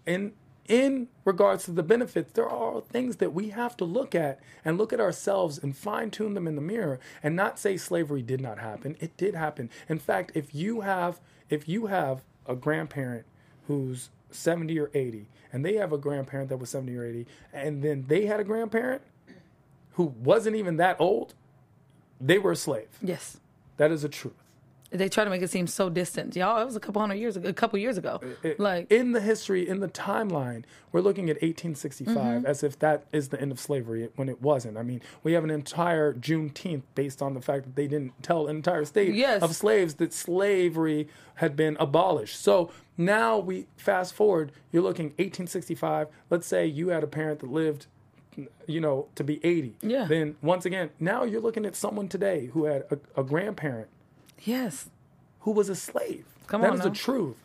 [0.06, 0.32] in
[0.68, 4.76] in regards to the benefits, there are things that we have to look at and
[4.76, 8.40] look at ourselves and fine tune them in the mirror and not say slavery did
[8.40, 8.96] not happen.
[8.98, 9.70] It did happen.
[9.88, 13.26] In fact, if you have if you have a grandparent
[13.68, 17.82] who's 70 or 80 and they have a grandparent that was 70 or 80 and
[17.82, 19.02] then they had a grandparent
[19.92, 21.34] who wasn't even that old,
[22.20, 22.88] they were a slave.
[23.00, 23.38] Yes.
[23.76, 24.34] That is a truth.
[24.90, 26.36] They try to make it seem so distant.
[26.36, 28.20] Y'all, it was a couple hundred years ago, a couple years ago.
[28.42, 32.46] It- like, in the history, in the timeline, we're looking at 1865 Mm-hmm.
[32.46, 34.76] as if that is the end of slavery when it wasn't.
[34.78, 38.46] I mean, we have an entire Juneteenth based on the fact that they didn't tell
[38.46, 39.42] an entire state Yes.
[39.42, 42.40] of slaves that slavery had been abolished.
[42.40, 46.08] So now we fast forward, you're looking 1865.
[46.30, 47.86] Let's say you had a parent that lived
[48.66, 49.76] you know, to be 80.
[49.80, 50.04] Yeah.
[50.06, 53.88] Then once again, now you're looking at someone today who had a, a grandparent
[54.44, 54.88] yes.
[55.40, 56.24] who was a slave.
[56.46, 57.36] Come That on is the truth.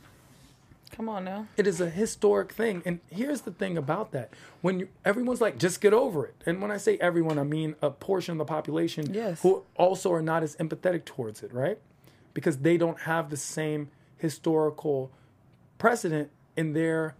[0.91, 1.47] Come on now.
[1.55, 2.81] It is a historic thing.
[2.85, 4.29] And here's the thing about that.
[4.61, 6.35] When you, everyone's like, just get over it.
[6.45, 9.41] And when I say everyone, I mean a portion of the population Yes.
[9.41, 11.79] who also are not as empathetic towards it, right?
[12.33, 15.11] Because they don't have the same historical
[15.77, 17.15] precedent in their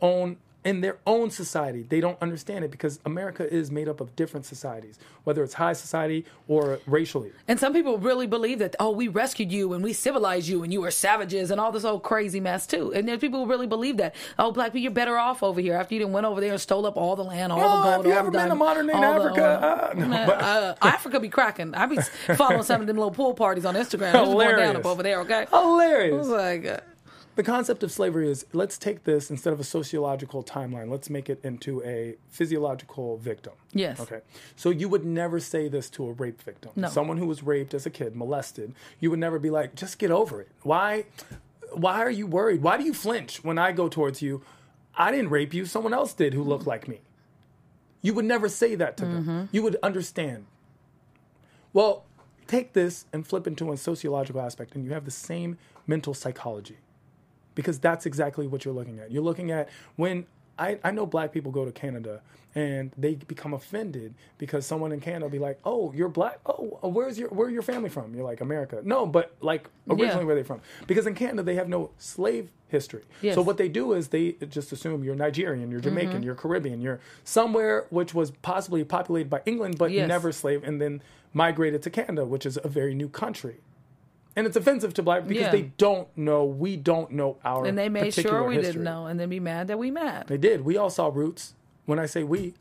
[0.00, 1.82] own in their own society.
[1.88, 5.72] They don't understand it because America is made up of different societies, whether it's high
[5.74, 7.30] society or racially.
[7.48, 10.72] And some people really believe that, oh, we rescued you and we civilized you and
[10.72, 12.92] you were savages and all this old crazy mess too.
[12.92, 15.74] And there's people who really believe that, oh, black people, you're better off over here
[15.74, 17.82] after you done went over there and stole up all the land, all Oh, the
[17.84, 19.92] gold, have you ever the been to modern day Africa?
[19.94, 21.74] the- Uh, no, but- uh, Africa be cracking.
[21.74, 21.98] I be
[22.36, 24.12] following some of them little pool parties on Instagram.
[24.12, 25.46] There's one down up over there, okay?
[25.50, 26.26] Hilarious.
[26.26, 26.78] Like, uh,
[27.36, 31.28] The concept of slavery is let's take this instead of a sociological timeline, let's make
[31.28, 33.52] it into a physiological victim.
[33.72, 34.00] Yes.
[34.00, 34.20] Okay.
[34.56, 36.72] So you would never say this to a rape victim.
[36.74, 36.88] No.
[36.88, 40.10] Someone who was raped as a kid, molested, you would never be like, just get
[40.10, 40.48] over it.
[40.62, 41.04] Why
[41.74, 42.62] why are you worried?
[42.62, 44.42] Why do you flinch when I go towards you?
[44.94, 47.00] I didn't rape you, someone else did who looked like me.
[48.00, 49.22] You would never say that to them.
[49.22, 49.44] Mm-hmm.
[49.52, 50.46] You would understand.
[51.74, 52.06] Well,
[52.46, 56.78] take this and flip into a sociological aspect, and you have the same mental psychology
[57.56, 59.10] because that's exactly what you're looking at.
[59.10, 60.26] You're looking at when
[60.58, 62.22] I, I know black people go to Canada
[62.54, 66.38] and they become offended because someone in Canada will be like, "Oh, you're black.
[66.46, 68.80] Oh, where's your where your family from?" You're like America.
[68.82, 70.24] No, but like originally Yeah.
[70.24, 70.60] where they from?
[70.86, 73.02] Because in Canada they have no slave history.
[73.20, 73.34] Yes.
[73.34, 76.22] So what they do is they just assume you're Nigerian, you're Jamaican, Mm-hmm.
[76.22, 80.08] you're Caribbean, you're somewhere which was possibly populated by England but Yes.
[80.08, 81.02] never slave and then
[81.34, 83.56] migrated to Canada, which is a very new country.
[84.36, 85.50] And it's offensive to black because Yeah.
[85.50, 86.44] they don't know.
[86.44, 88.72] We don't know our and they made sure we history.
[88.72, 90.26] didn't know and then be mad that we mad.
[90.28, 90.62] They did.
[90.64, 91.54] We all saw Roots.
[91.86, 92.52] When I say we,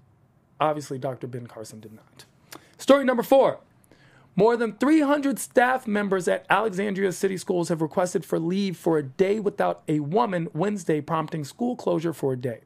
[0.59, 1.27] obviously Dr.
[1.27, 2.25] Ben Carson did not.
[2.77, 3.59] Story number four.
[4.37, 9.03] More than 300 staff members at Alexandria City Schools have requested for leave for a
[9.03, 12.59] day without a woman Wednesday, prompting school closure for a day.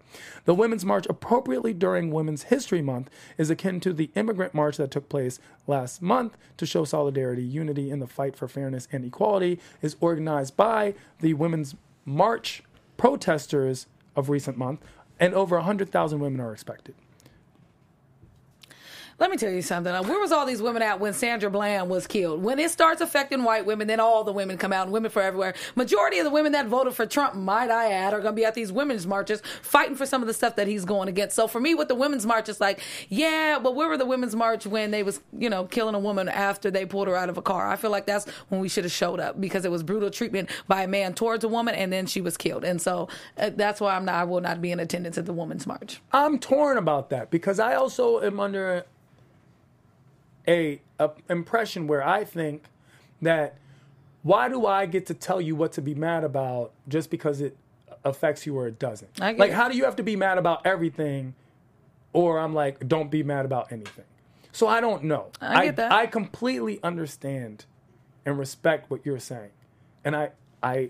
[0.46, 4.90] The Women's March, appropriately during Women's History Month, is akin to the immigrant march that
[4.90, 9.60] took place last month to show solidarity, unity in the fight for fairness and equality,
[9.84, 12.64] is organized by the Women's March
[12.98, 14.84] protesters of recent month,
[15.20, 16.96] and over 100,000 women are expected.
[19.20, 19.94] Let me tell you something.
[19.94, 22.42] Uh, Where was all these women at when Sandra Bland was killed?
[22.42, 25.22] When it starts affecting white women, then all the women come out and women for
[25.22, 25.56] everywhere.
[25.76, 28.46] Majority of the women that voted for Trump, might I add, are going to be
[28.46, 31.36] at these women's marches fighting for some of the stuff that he's going against.
[31.36, 32.80] So for me, with the women's march, it's like,
[33.10, 36.30] yeah, but where were the women's march when they was, you know, killing a woman
[36.30, 37.68] after they pulled her out of a car?
[37.68, 40.50] I feel like that's when we should have showed up because it was brutal treatment
[40.70, 42.64] by a man towards a woman and then she was killed.
[42.64, 45.34] And so uh, that's why I'm not, I will not be in attendance at the
[45.34, 46.00] women's march.
[46.14, 48.86] I'm torn about that because I also am under
[50.50, 52.66] a, a impression where I think
[53.22, 53.56] that
[54.24, 57.56] why do I get to tell you what to be mad about just because it
[58.04, 59.22] affects you or it doesn't?
[59.22, 59.56] I Like, it.
[59.56, 61.36] how do you have to be mad about everything,
[62.12, 64.06] or I'm like, don't be mad about anything?
[64.52, 65.28] So I don't know.
[65.40, 65.92] I get that.
[65.92, 67.66] I completely understand
[68.26, 69.52] and respect what you're saying,
[70.04, 70.32] and I
[70.62, 70.90] I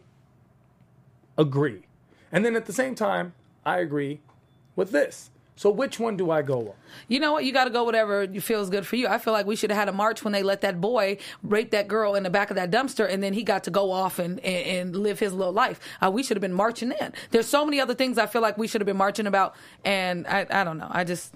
[1.38, 1.84] agree.
[2.32, 3.34] And then at the same time,
[3.66, 4.22] I agree
[4.76, 5.30] with this.
[5.60, 6.74] So which one do I go on?
[7.10, 7.44] You know what?
[7.44, 9.10] You got to go whatever feels good for you.
[9.10, 11.72] I feel like we should have had a march when they let that boy rape
[11.72, 14.20] that girl in the back of that dumpster, and then he got to go off
[14.20, 15.82] and and, and live his little life.
[16.02, 17.12] Uh, we should have been marching in.
[17.32, 20.26] There's so many other things I feel like we should have been marching about, and
[20.28, 20.88] I I don't know.
[20.90, 21.36] I just,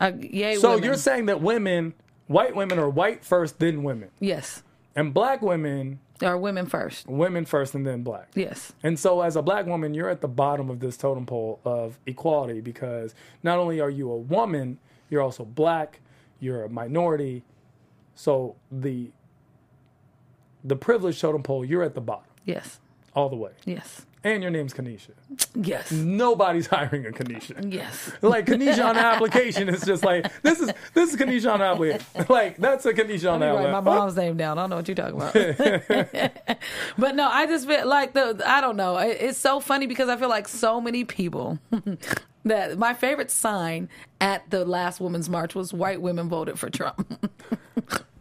[0.00, 0.56] I, yay.
[0.56, 0.84] So women.
[0.84, 1.92] you're saying that women
[2.28, 4.62] white women are white first, then women, Yes.
[4.96, 7.06] and black women Or women first.
[7.06, 8.28] women first and then black.
[8.34, 8.72] Yes.
[8.82, 11.98] And so, as a black woman, you're at the bottom of this totem pole of
[12.06, 14.78] equality because not only are you a woman,
[15.10, 16.00] you're also black,
[16.40, 17.44] you're a minority.
[18.14, 19.10] So the
[20.64, 22.80] the privileged totem pole, you're at the bottom Yes.
[23.14, 23.52] all the way.
[23.64, 24.04] Yes.
[24.24, 25.10] And your name's Kanisha.
[25.54, 25.92] Yes.
[25.92, 27.72] Nobody's hiring a Kanisha.
[27.72, 28.10] Yes.
[28.22, 31.64] Like Kanisha on the application is just like this is this is Kanisha on the
[31.66, 32.06] application.
[32.28, 34.58] Like that's a Kanisha on the write my mom's name down.
[34.58, 36.58] I don't know what you're talking about.
[36.98, 38.96] but no, I just feel like the I don't know.
[38.98, 41.58] It- It's so funny because I feel like so many people
[42.44, 43.88] that my favorite sign
[44.20, 47.06] at the last women's march was white women voted for Trump.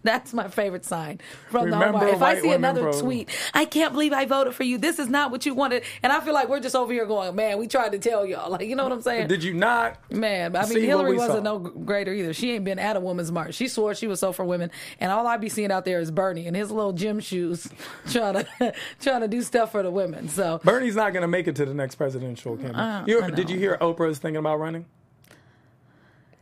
[0.08, 2.16] That's my favorite sign from Remember the whole march.
[2.16, 4.78] If I see another tweet, I can't believe I voted for you.
[4.78, 5.84] This is not what you wanted.
[6.02, 8.50] And I feel like we're just over here going, man, we tried to tell y'all.
[8.58, 9.28] Like, you know what I'm saying?
[9.28, 9.98] Did you not?
[10.10, 11.58] Man, I mean, Hillary wasn't saw.
[11.58, 12.34] no greater either.
[12.34, 13.56] She ain't been at a woman's march.
[13.56, 16.10] She swore she was so for women, and all I'd be seeing out there is
[16.10, 17.68] Bernie in his little gym shoes,
[18.10, 20.30] trying to trying to do stuff for the women.
[20.30, 22.76] So Bernie's not going to make it to the next presidential campaign.
[22.76, 24.86] Uh, You- did you hear Oprah is thinking about running?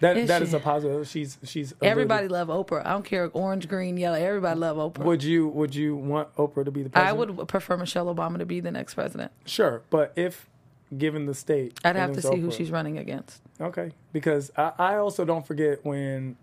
[0.01, 0.55] That Is that is she?
[0.58, 1.08] a positive.
[1.08, 2.86] She's she's everybody love Oprah.
[2.86, 4.17] I don't care orange, green, yellow.
[4.17, 5.03] Everybody love Oprah.
[5.05, 7.10] Would you would you want Oprah to be the president?
[7.10, 9.31] I would prefer Michelle Obama to be the next president.
[9.45, 10.49] Sure, but if
[10.95, 13.41] given the state, I'd have to see who she's running against.
[13.62, 16.36] Okay, because I, I also don't forget when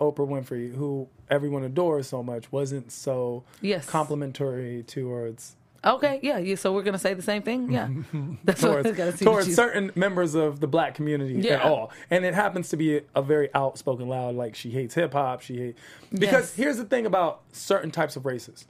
[0.00, 3.86] Oprah Winfrey, who everyone adores so much, wasn't so Yes.
[3.86, 5.54] complimentary towards
[5.86, 6.56] Okay, yeah, yeah.
[6.56, 7.70] So we're gonna say the same thing.
[7.70, 7.88] Yeah,
[8.44, 9.24] that's what towards, I gotta see.
[9.24, 11.92] what towards certain members of the black community at all.
[12.10, 15.40] And it happens to be a very outspoken, loud, like she hates hip hop.
[15.42, 15.80] She hates
[16.12, 16.54] because Yes.
[16.56, 18.66] here's the thing about certain types of races.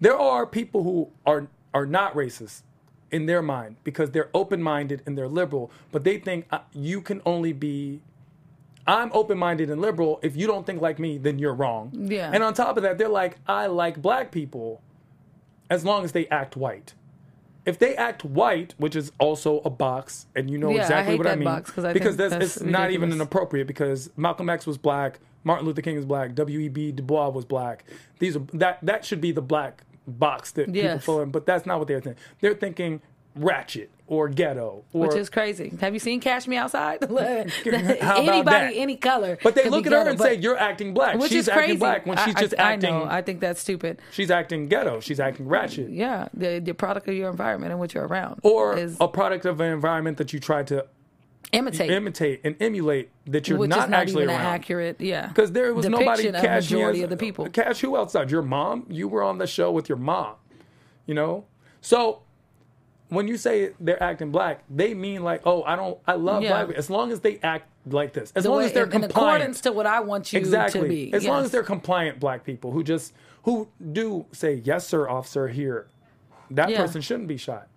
[0.00, 2.62] There are people who are are not racist
[3.10, 7.00] in their mind because they're open minded and they're liberal, but they think uh, you
[7.00, 8.00] can only be.
[8.86, 10.18] I'm open minded and liberal.
[10.22, 11.90] If you don't think like me, then you're wrong.
[11.92, 12.30] Yeah.
[12.32, 14.80] And on top of that, they're like, I like black people
[15.70, 16.94] as long as they act white.
[17.66, 21.12] If they act white, which is also a box, and you know Yeah, I exactly
[21.12, 23.14] hate what I that mean, box 'cause I because think that's, it's not even ridiculous.
[23.16, 26.92] inappropriate because Malcolm X was black, Martin Luther King is black, W.E.B.
[26.92, 27.84] Du Bois was black.
[28.18, 31.04] These are that that should be the black box that people Yes.
[31.04, 32.22] fill in, but that's not what they're thinking.
[32.40, 33.02] They're thinking
[33.36, 35.72] ratchet or ghetto or Which is crazy.
[35.80, 36.98] Have you seen Cash Me Outside?
[38.00, 39.38] How Anybody, any color.
[39.42, 41.62] but they look at her ghetto, and say, "You're acting black." which she's is crazy.
[41.72, 42.94] acting black when she's I- just I, acting.
[42.94, 43.04] I know.
[43.04, 44.00] I think that's stupid.
[44.10, 45.00] she's acting ghetto.
[45.00, 45.90] She's acting ratchet.
[45.90, 49.44] Yeah, the, the product of your environment and what you're around, Or is a product
[49.44, 50.86] of an environment that you try to
[51.52, 54.46] imitate, imitate and emulate that you're which not, is not actually even around.
[54.46, 55.00] accurate.
[55.00, 57.48] Yeah, Because there was nobody depiction of cash majority as- of the people.
[57.48, 58.30] Cash who outside?
[58.30, 58.86] Your mom?
[58.88, 60.34] You were on the show with your mom.
[61.06, 61.44] You know?
[61.80, 62.20] So
[63.10, 66.50] when you say they're acting black, they mean like, oh, I don't I love Yeah.
[66.50, 66.78] black people.
[66.78, 68.32] As long as they act like this.
[68.36, 69.36] As The long way- as they're in, in compliant.
[69.36, 70.80] accordance to what I want you exactly.
[70.82, 71.02] to be.
[71.04, 71.16] Exactly.
[71.16, 75.48] As long as they're compliant black people who just who do say, Yes, sir, officer,
[75.48, 75.86] here.
[76.50, 76.78] That Yeah.
[76.78, 77.68] person shouldn't be shot.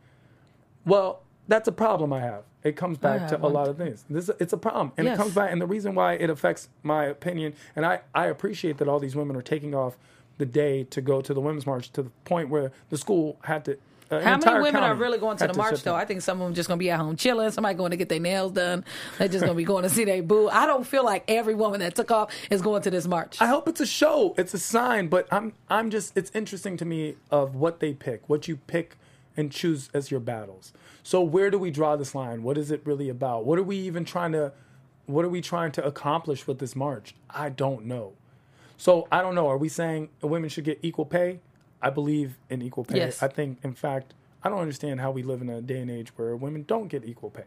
[0.85, 2.43] Well, that's a problem I have.
[2.63, 4.05] It comes back to a lot of things.
[4.09, 5.15] This it's a problem, and Yes.
[5.17, 5.51] it comes back.
[5.51, 9.15] And the reason why it affects my opinion, and I I appreciate that all these
[9.15, 9.97] women are taking off
[10.37, 13.65] the day to go to the women's march to the point where the school had
[13.65, 13.77] to.
[14.11, 15.95] Uh, How many women are really going to the march though?
[15.95, 17.49] I think some of them just going to be at home chilling.
[17.51, 18.83] Somebody going to get their nails done.
[19.17, 20.49] They're just going to be going to see their boo.
[20.49, 23.41] I don't feel like every woman that took off is going to this march.
[23.41, 24.35] I hope it's a show.
[24.37, 28.27] It's a sign, but I'm I'm just it's interesting to me of what they pick,
[28.29, 28.97] what you pick
[29.37, 30.73] and choose as your battles.
[31.03, 32.43] So where do we draw this line?
[32.43, 33.45] What is it really about?
[33.45, 34.51] What are we even trying to
[35.05, 37.15] what are we trying to accomplish with this march?
[37.29, 38.13] I don't know.
[38.77, 39.47] So I don't know.
[39.47, 41.39] Are we saying women should get equal pay?
[41.81, 42.97] I believe in equal pay.
[42.97, 43.21] Yes.
[43.23, 44.13] I think in fact
[44.43, 47.05] I don't understand how we live in a day and age where women don't get
[47.05, 47.43] equal pay.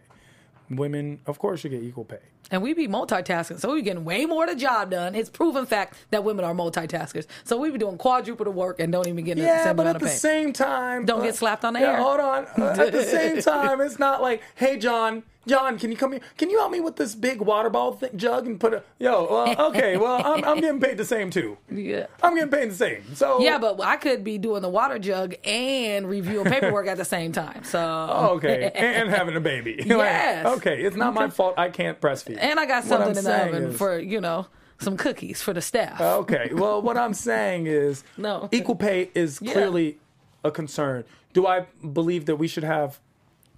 [0.70, 2.20] Women, of course, should get equal pay.
[2.50, 5.14] And we be multitasking, so we getting way more of the job done.
[5.14, 7.26] It's proven fact that women are multitaskers.
[7.44, 9.86] So we be doing quadruple the work and don't even get the Yeah, same but
[9.86, 10.12] at the pay.
[10.12, 11.96] same time, Don't uh, get slapped on the yeah, hair.
[12.02, 12.46] Hold on.
[12.58, 16.20] Uh, at the same time, it's not like, hey, John, John, can you come here?
[16.38, 19.26] Can you help me with this big water ball th- jug and put a yo?
[19.30, 21.59] Well, okay, well, I'm, I'm getting paid the same too.
[21.70, 22.07] yeah.
[22.22, 23.14] I'm getting paid the same.
[23.14, 27.04] So Yeah, but I could be doing the water jug and reviewing paperwork at the
[27.04, 27.64] same time.
[27.64, 29.76] So Oh, okay, and, and having a baby.
[29.85, 30.46] Like, Yes.
[30.59, 31.54] okay, it's not my fault.
[31.59, 32.38] I can't breastfeed.
[32.40, 34.46] and I got something in the oven is- for you know
[34.80, 36.00] some cookies for the staff.
[36.00, 36.50] Okay.
[36.52, 38.48] Well, what I'm saying is, No.
[38.50, 39.52] equal pay is Yeah.
[39.52, 39.98] clearly
[40.42, 41.04] a concern.
[41.33, 42.98] Do I believe that we should have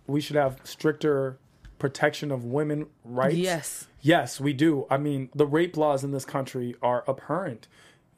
[0.06, 1.36] we should have stricter
[1.78, 3.36] protection of women rights?
[3.36, 3.86] Yes.
[4.00, 4.86] Yes, we do.
[4.90, 7.68] I mean, the rape laws in this country are abhorrent.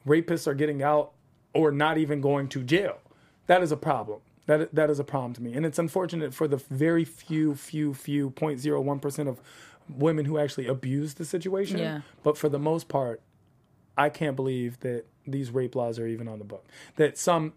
[0.07, 1.11] Rapists are getting out
[1.53, 2.99] or not even going to jail.
[3.47, 4.21] That is a problem.
[4.45, 7.93] That that is a problem to me, and it's unfortunate for the very few, few,
[7.93, 9.39] few 0.01 percent of
[9.87, 11.77] women who actually abuse the situation.
[11.77, 12.01] Yeah.
[12.23, 13.21] But for the most part,
[13.97, 16.65] I can't believe that these rape laws are even on the book.
[16.95, 17.53] That some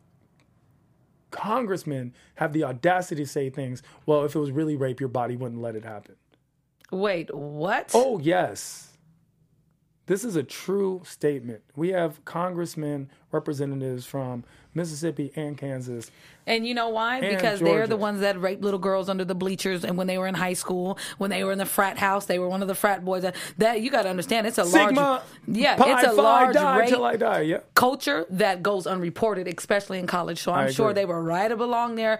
[1.33, 5.35] congressmen have the audacity to say things, well, if it was really rape, your body
[5.35, 6.15] wouldn't let it happen.
[6.93, 7.91] Wait, what?
[7.95, 8.92] Oh, yes.
[10.07, 11.63] This is a true statement.
[11.77, 14.43] We have congressmen, representatives from
[14.75, 16.11] Mississippi and Kansas.
[16.47, 17.21] And you know why?
[17.21, 20.27] Because they're the ones that raped little girls under the bleachers, and when they were
[20.27, 22.75] in high school, when they were in the frat house, they were one of the
[22.75, 23.23] frat boys.
[23.23, 26.55] That, that you got to understand, it's a Sigma, large, yeah, Pi it's a large
[26.55, 27.41] die rape till I die.
[27.43, 27.61] Yeah.
[27.75, 30.41] culture that goes unreported, especially in college.
[30.41, 31.03] So I'm I sure agree.
[31.03, 32.19] they were right to belong there.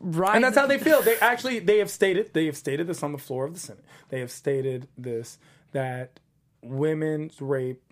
[0.00, 1.00] Right, and that's how they feel.
[1.04, 3.84] They actually they have stated they have stated this on the floor of the Senate.
[4.10, 5.38] They have stated this
[5.72, 6.20] that
[6.64, 7.82] women's rape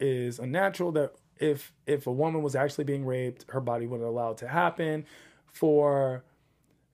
[0.00, 0.92] is unnatural.
[0.92, 4.48] That if if a woman was actually being raped, her body wouldn't allow it to
[4.48, 5.06] happen.
[5.46, 6.24] For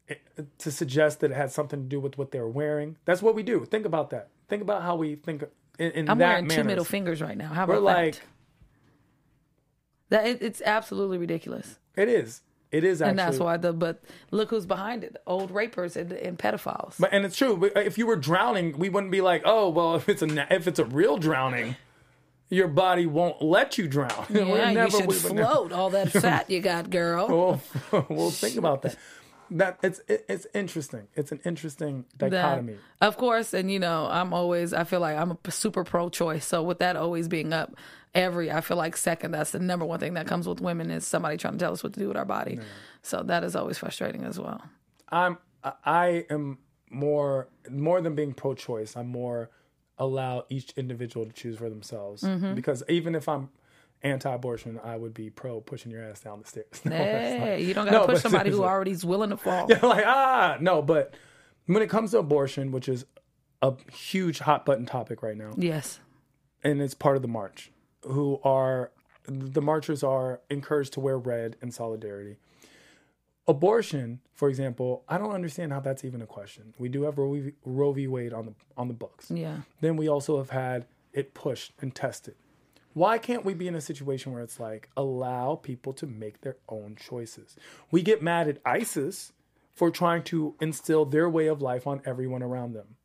[0.08, 0.14] eh,
[0.58, 2.96] to suggest that it had something to do with what they're wearing.
[3.04, 3.64] That's what we do.
[3.64, 4.28] Think about that.
[4.48, 5.44] Think about how we think
[5.78, 7.48] in, in I'm that wearing two middle fingers right now.
[7.48, 8.22] How We're about like that?
[10.10, 11.78] That it, it's absolutely ridiculous.
[11.96, 12.42] it is.
[12.72, 13.10] It is actually.
[13.10, 17.12] and that's why the but look who's behind it old rapers and, and pedophiles But
[17.12, 17.56] and it's true.
[17.56, 20.52] But uh, If you were drowning, we wouldn't be like, oh well, if it's a
[20.52, 21.76] if it's a real drowning,
[22.48, 24.26] your body won't let you drown.
[24.30, 27.28] We're yeah you never- should we would never- float all that fat you got girl
[27.92, 28.96] We'll, we'll think about that.
[29.50, 31.08] That it's it, it's interesting.
[31.14, 32.76] It's an interesting That- dichotomy.
[33.02, 36.62] of course and you know i'm always i feel like i'm a super pro-choice so
[36.62, 37.74] with that always being up
[38.14, 41.06] every i feel like second that's the number one thing that comes with women is
[41.06, 42.58] somebody trying to tell us what to do with our body
[43.02, 44.62] so that is always frustrating as well
[45.08, 45.38] I'm
[45.84, 46.58] I- am
[46.90, 48.96] more more than being pro-choice.
[48.96, 49.50] I'm more
[49.98, 52.54] allow each individual to choose for themselves Mm-hmm.
[52.54, 53.48] because even if I'm
[54.02, 56.66] anti-abortion, I would be pro pushing your ass down the stairs.
[56.84, 59.84] No, hey you don't gotta No, push somebody who already is willing to fall Yeah,
[59.86, 61.14] like ah no but
[61.66, 63.04] when it comes to abortion which is
[63.62, 66.00] a huge hot button topic right now yes
[66.64, 67.70] and it's part of the march
[68.04, 68.90] who are
[69.24, 72.36] the marchers are encouraged to wear red in solidarity.
[73.46, 76.74] Abortion for example i don't understand how that's even a question.
[76.78, 79.30] We do have roe v, roe v wade on the on the books.
[79.30, 79.58] Yeah.
[79.80, 82.34] Then we also have had it pushed and tested.
[82.94, 86.56] Why can't we be in a situation where it's like allow people to make their
[86.68, 87.56] own choices?
[87.90, 89.32] We get mad at isis
[89.74, 92.96] for trying to instill their way of life on everyone around them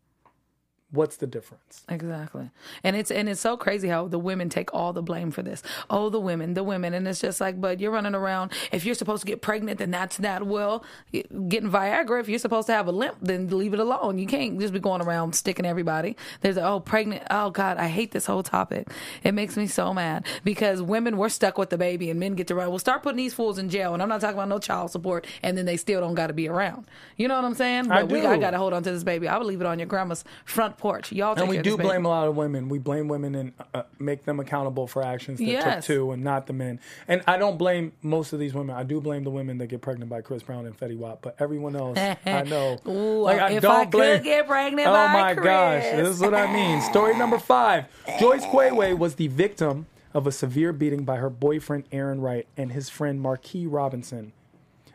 [0.97, 2.49] what's the difference Exactly.
[2.83, 5.63] And it's and it's so crazy how the women take all the blame for this.
[5.89, 6.93] Oh, the women, the women.
[6.93, 8.51] And it's just like, but you're running around.
[8.71, 10.83] If you're supposed to get pregnant, then that's that well.
[11.13, 14.17] Getting Viagra, if you're supposed to have a limp, then leave it alone.
[14.17, 16.17] You can't just be going around sticking everybody.
[16.41, 17.23] There's a, oh, pregnant.
[17.29, 18.87] Oh, God, I hate this whole topic.
[19.23, 22.47] It makes me so mad because women, we're stuck with the baby and men get
[22.47, 22.69] to run.
[22.69, 23.93] We'll start putting these fools in jail.
[23.93, 26.33] And I'm not talking about no child support and then they still don't got to
[26.33, 26.87] be around.
[27.15, 27.91] You know what I'm saying?
[27.91, 28.27] I But we do.
[28.27, 29.27] I got to hold on to this baby.
[29.27, 30.86] I would leave it on your grandma's front porch.
[31.11, 31.89] Y'all take and we do this baby.
[31.89, 32.69] blame a lot of women.
[32.69, 36.47] We blame women and uh, make them accountable for actions that took two, and not
[36.47, 36.79] the men.
[37.07, 38.75] And I don't blame most of these women.
[38.75, 41.19] I do blame the women that get pregnant by Chris Brown and Fetty Wap.
[41.21, 42.79] But everyone else, I know.
[42.87, 44.17] Ooh, like I if don't I blame.
[44.17, 46.81] could get pregnant oh my gosh, this is what I mean.
[46.81, 47.85] Story number five:
[48.19, 52.71] Joyce Quaweay was the victim of a severe beating by her boyfriend Aaron Wright and
[52.71, 54.33] his friend Marquis Robinson.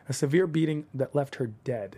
[0.09, 1.97] A severe beating that left her dead.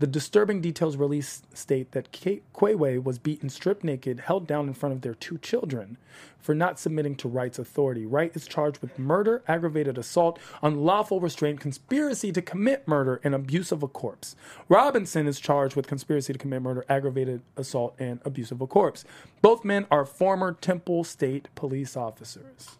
[0.00, 4.74] The disturbing details released state that Kate Quaweay was beaten stripped naked, held down in
[4.74, 5.96] front of their two children
[6.38, 8.06] for not submitting to Wright's authority.
[8.06, 13.72] Wright is charged with murder, aggravated assault, unlawful restraint, conspiracy to commit murder, and abuse
[13.72, 14.36] of a corpse.
[14.68, 19.04] Robinson is charged with conspiracy to commit murder, aggravated assault, and abuse of a corpse.
[19.42, 22.78] Both men are former Temple State police officers.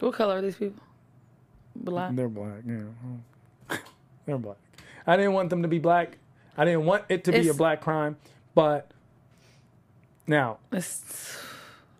[0.00, 0.82] What color are these people?
[1.74, 2.14] Black.
[2.14, 3.76] They're black, yeah.
[4.26, 4.56] They're black.
[5.06, 6.18] I didn't want them to be black.
[6.56, 8.16] I didn't want it to be a black crime.
[8.54, 8.90] But
[10.26, 11.36] now, It's-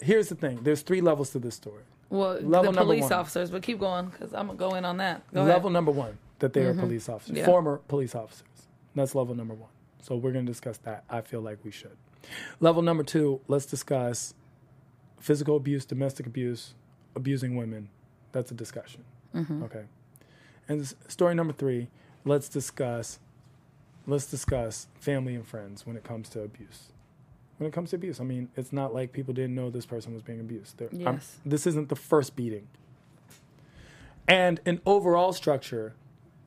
[0.00, 0.60] here's the thing.
[0.62, 1.82] There's three levels to this story.
[2.08, 3.12] well, Level the police one.
[3.14, 5.22] officers, but keep going because I'm gonna go in on that.
[5.34, 5.72] Go level ahead.
[5.72, 7.38] number one, that they are police officers, Mm-hmm.
[7.38, 7.46] Yeah.
[7.46, 8.46] former police officers.
[8.94, 9.70] That's level number one.
[10.02, 11.02] So we're going to discuss that.
[11.10, 11.96] I feel like we should.
[12.60, 14.34] Level number two, let's discuss
[15.18, 16.74] physical abuse, domestic abuse,
[17.16, 17.88] abusing women.
[18.30, 19.02] That's a discussion.
[19.34, 19.64] Mm-hmm.
[19.64, 19.84] Okay.
[20.68, 21.88] And story number three,
[22.26, 23.18] let's discuss
[24.08, 26.90] let's discuss family and friends when it comes to abuse.
[27.58, 30.12] When it comes to abuse, I mean, it's not like people didn't know this person
[30.14, 30.76] was being abused.
[30.78, 31.38] They're- I'm- Yes.
[31.44, 32.68] this isn't the first beating.
[34.28, 35.94] And an overall structure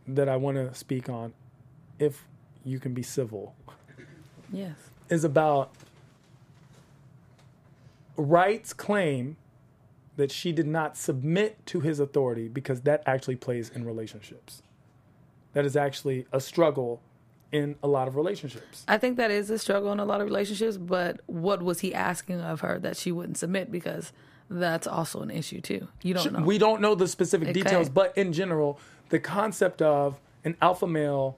[0.08, 1.34] that I want to speak on,
[1.98, 2.26] if
[2.64, 3.56] you can be civil,
[4.54, 4.78] Yes.
[5.10, 5.74] is about
[8.16, 9.36] Wright's claim
[10.18, 14.62] that she did not submit to his authority because that actually plays in relationships.
[15.54, 17.02] That is actually a struggle
[17.52, 18.84] in a lot of relationships.
[18.88, 21.94] I think that is a struggle in a lot of relationships, but what was he
[21.94, 23.72] asking of her that she wouldn't submit?
[23.72, 24.14] Because
[24.50, 25.88] that's also an issue too.
[26.04, 26.42] You don't know.
[26.44, 27.54] We don't know the specific Okay.
[27.64, 28.80] details, but in general,
[29.10, 31.38] the concept of an alpha male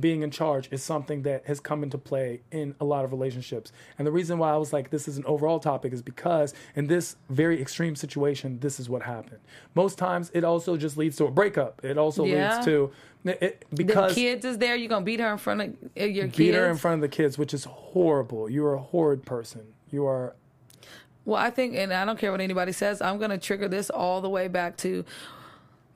[0.00, 3.72] being in charge is something that has come into play in a lot of relationships.
[3.98, 6.86] And the reason why I was like, this is an overall topic is because in
[6.86, 9.40] this very extreme situation, this is what happened.
[9.74, 11.84] Most times it also just leads to a breakup.
[11.84, 12.52] It also Yeah.
[12.54, 12.90] leads to,
[13.24, 14.76] it, the kids is there.
[14.76, 16.36] You're gonna beat her in front of your kids.
[16.36, 18.48] beat her in front of the kids, which is horrible.
[18.50, 19.62] You are a horrid person.
[19.90, 20.34] You are
[21.24, 23.90] Well, I think, and I don't care what anybody says, I'm going to trigger this
[23.90, 25.04] all the way back to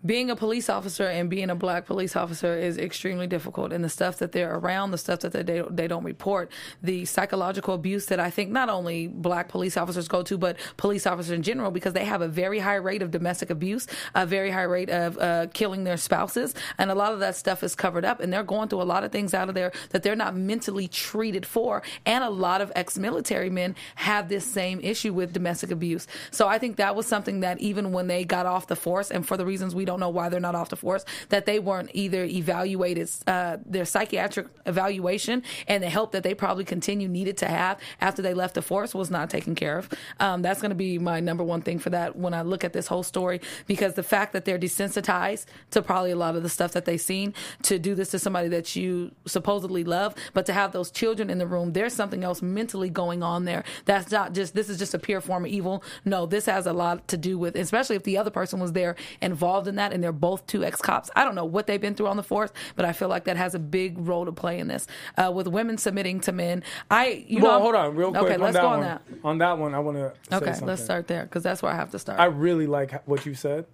[0.05, 3.72] being a police officer and being a black police officer is extremely difficult.
[3.72, 6.50] And the stuff that they're around, the stuff that they, they don't report,
[6.82, 11.07] the psychological abuse that I think not only black police officers go to, but police
[11.07, 14.50] officers in general, because they have a very high rate of domestic abuse, a very
[14.50, 16.55] high rate of uh, killing their spouses.
[16.78, 18.20] And a lot of that stuff is covered up.
[18.20, 20.88] And they're going through a lot of things out of there that they're not mentally
[20.88, 21.82] treated for.
[22.05, 26.09] And a lot of ex military men have this same issue with domestic abuse.
[26.30, 29.26] So I think that was something that even when they got off the force, and
[29.26, 31.90] for the reasons we don't know why they're not off the force, that they weren't
[31.93, 37.47] either evaluated, uh, their psychiatric evaluation and the help that they probably continue needed to
[37.47, 39.88] have after they left the force was not taken care of.
[40.20, 42.72] Um, that's going to be my number one thing for that when I look at
[42.72, 46.49] this whole story, because the fact that they're desensitized to probably a lot of the
[46.49, 50.53] stuff that they've seen to do this to somebody that you supposedly love, but to
[50.53, 53.64] have those children in the room, there's something else mentally going on there.
[53.86, 55.82] That's not just, this is just a pure form of evil.
[56.05, 58.95] No, this has a lot to do with, especially if the other person was there
[59.20, 61.10] involved in that and they're both two ex cops.
[61.16, 63.38] I don't know what they've been through on the force, but I feel like that
[63.38, 64.86] has a big role to play in this.
[65.16, 68.24] Uh, with women submitting to men, I, you well, know, hold on, real quick.
[68.24, 68.78] Okay, on let's that go one.
[68.80, 69.02] on that.
[69.24, 70.12] On that one, I want to.
[70.36, 70.68] Okay, something.
[70.68, 72.20] let's start there because that's where I have to start.
[72.20, 73.64] I really like what you said.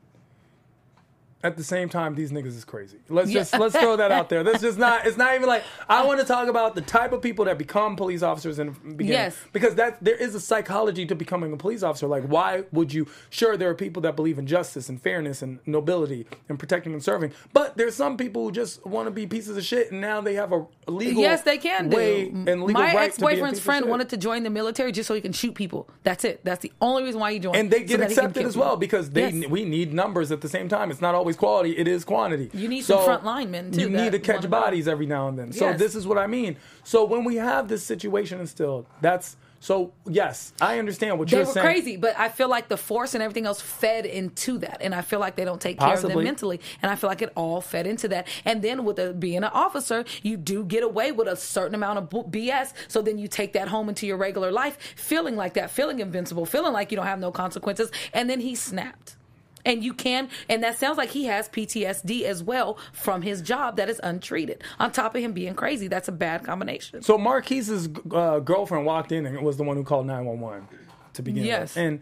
[1.41, 2.99] At the same time, these niggas is crazy.
[3.09, 4.43] Let's just let's throw that out there.
[4.43, 5.07] That's just not.
[5.07, 7.95] It's not even like I want to talk about the type of people that become
[7.95, 9.12] police officers in the beginning.
[9.12, 9.36] Yes.
[9.53, 12.09] because that there is a psychology to becoming a police officer.
[12.09, 13.07] Like, why would you?
[13.30, 17.05] Sure, there are people that believe in justice and fairness and nobility and protecting and
[17.05, 20.20] serving, but there's some people who just want to be pieces of shit, and now
[20.20, 22.36] they have a, legal Yes, they can way do.
[22.51, 24.43] and legal My right ex to be a piece boyfriend's of friend wanted to join
[24.43, 25.89] the military just so he can shoot people.
[26.03, 26.41] That's it.
[26.45, 27.57] That's the only reason why he joined.
[27.57, 29.49] and they get can accepted as well because they Yes.
[29.49, 30.91] we need numbers at the same time.
[30.91, 32.51] It's not always quality; it is quantity.
[32.53, 35.53] You need some front linemen, too, You need to catch bodies every now and then.
[35.53, 35.79] So Yes.
[35.79, 36.57] this is what I mean.
[36.85, 41.47] So when we have this situation instilled, that's so yes, I understand what They you're
[41.47, 41.55] saying.
[41.55, 44.79] They were crazy, but I feel like the force and everything else fed into that,
[44.81, 47.22] and I feel like they don't take care of them mentally, and I feel like
[47.22, 48.29] it all fed into that.
[48.45, 51.99] And then with the, being an officer, you do get away with a certain amount
[51.99, 55.70] of BS, so then you take that home into your regular life, feeling like that,
[55.70, 59.16] feeling invincible, feeling like you don't have no consequences, and then he snapped.
[59.64, 63.76] And you can, and that sounds like he has PTSD as well from his job
[63.76, 64.62] that is untreated.
[64.78, 67.02] On top of him being crazy, that's a bad combination.
[67.02, 70.68] So Marquise's uh, girlfriend walked in and was the one who called 911
[71.14, 71.48] to begin with.
[71.48, 71.74] Yes.
[71.74, 71.84] with.
[71.84, 72.00] And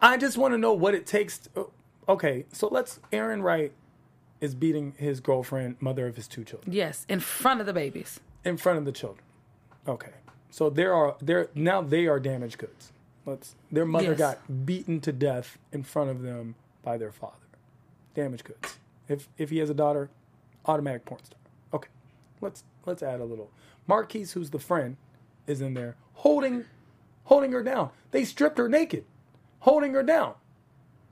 [0.00, 1.38] I just want to know what it takes.
[1.54, 1.70] To,
[2.08, 3.00] okay, so let's.
[3.12, 3.72] Aaron Wright
[4.40, 6.72] is beating his girlfriend, mother of his two children.
[6.72, 8.20] Yes, in front of the babies.
[8.44, 9.24] in front of the children.
[9.88, 10.12] Okay,
[10.50, 12.92] so there are there now they are damaged goods.
[13.24, 14.18] Let's their mother Yes.
[14.18, 16.54] got beaten to death in front of them
[16.86, 17.34] by their father.
[18.14, 18.78] Damaged goods.
[19.08, 20.08] If if he has a daughter,
[20.64, 21.38] automatic porn star.
[21.74, 21.88] Okay,
[22.40, 23.50] let's let's add a little.
[23.88, 24.96] Marquise, who's the friend,
[25.46, 26.64] is in there holding
[27.24, 27.90] holding her down.
[28.12, 29.04] They stripped her naked,
[29.58, 30.34] holding her down.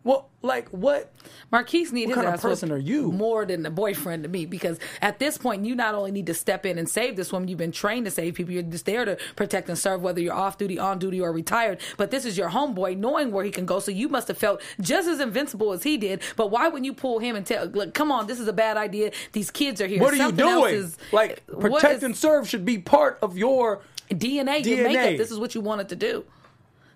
[0.05, 1.11] Well, like what?
[1.51, 3.11] Marquise need his kind of person are you?
[3.11, 6.35] More than a boyfriend to me, because at this point, you not only need to
[6.35, 8.53] step in and save this woman, you've been trained to save people.
[8.53, 11.81] You're just there to protect and serve, whether you're off duty, on duty, or retired.
[11.97, 13.79] But this is your homeboy, knowing where he can go.
[13.81, 16.21] So you must have felt just as invincible as he did.
[16.37, 18.77] But why wouldn't you pull him and tell, look, come on, this is a bad
[18.77, 19.11] idea.
[19.33, 20.03] These kids are here.
[20.03, 20.75] What are Something you doing?
[20.75, 23.81] is- like protect is- and serve should be part of your
[24.11, 24.83] DNA, your DNA.
[24.85, 25.17] makeup.
[25.17, 26.25] This is what you wanted to do.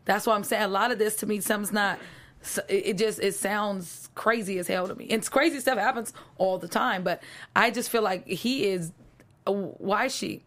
[0.05, 1.99] That's why I'm saying a lot of this to me, something's not.
[2.43, 5.05] So- It just it sounds crazy as hell to me.
[5.05, 7.23] And it's crazy stuff happens all the time, but
[7.55, 8.93] I just feel like he is.
[9.47, 10.43] uh, Why is she?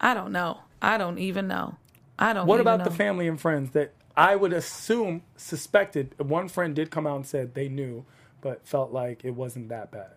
[0.00, 0.58] I don't know.
[0.82, 1.76] I don't even know.
[2.18, 2.46] I don't.
[2.46, 2.50] Know.
[2.50, 6.14] What about the family and friends that I would assume suspected?
[6.18, 8.04] One friend did come out and said they knew,
[8.40, 10.12] but felt like it wasn't that bad.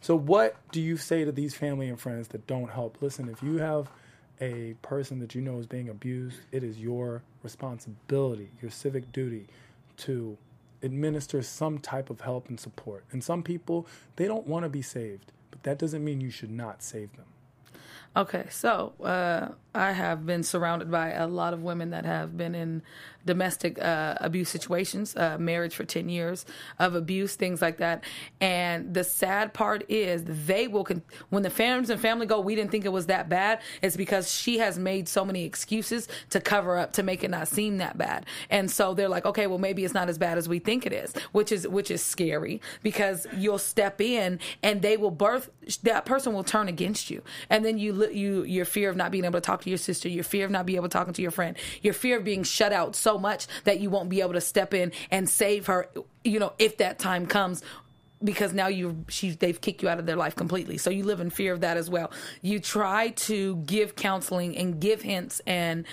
[0.00, 2.98] So, what do you say to these family and friends that don't help?
[3.00, 3.90] Listen, if you have
[4.40, 9.46] a person that you know is being abused, it is your responsibility, your civic duty
[9.98, 10.38] to
[10.82, 13.04] administer some type of help and support.
[13.10, 16.50] And some people, they don't want to be saved, but that doesn't mean you should
[16.50, 17.26] not save them.
[18.16, 22.54] Okay, so uh, I have been surrounded by a lot of women that have been
[22.54, 22.82] in
[23.28, 26.46] domestic uh, abuse situations, uh, marriage for 10 years
[26.78, 28.02] of abuse, things like that.
[28.40, 32.54] And the sad part is they will, con- when the friends and family go, we
[32.54, 36.40] didn't think it was that bad, it's because she has made so many excuses to
[36.40, 38.24] cover up, to make it not seem that bad.
[38.48, 40.94] And so they're like, okay, well, maybe it's not as bad as we think it
[40.94, 45.50] is, which is, which is scary because you'll step in and they will birth,
[45.82, 47.22] that person will turn against you.
[47.50, 50.08] And then you, you, your fear of not being able to talk to your sister,
[50.08, 52.42] your fear of not being able to talk to your friend, your fear of being
[52.42, 55.88] shut out so much that you won't be able to step in and save her,
[56.24, 57.62] you know, if that time comes
[58.22, 60.78] because now you she they've kicked you out of their life completely.
[60.78, 62.10] So you live in fear of that as well.
[62.42, 65.86] You try to give counseling and give hints and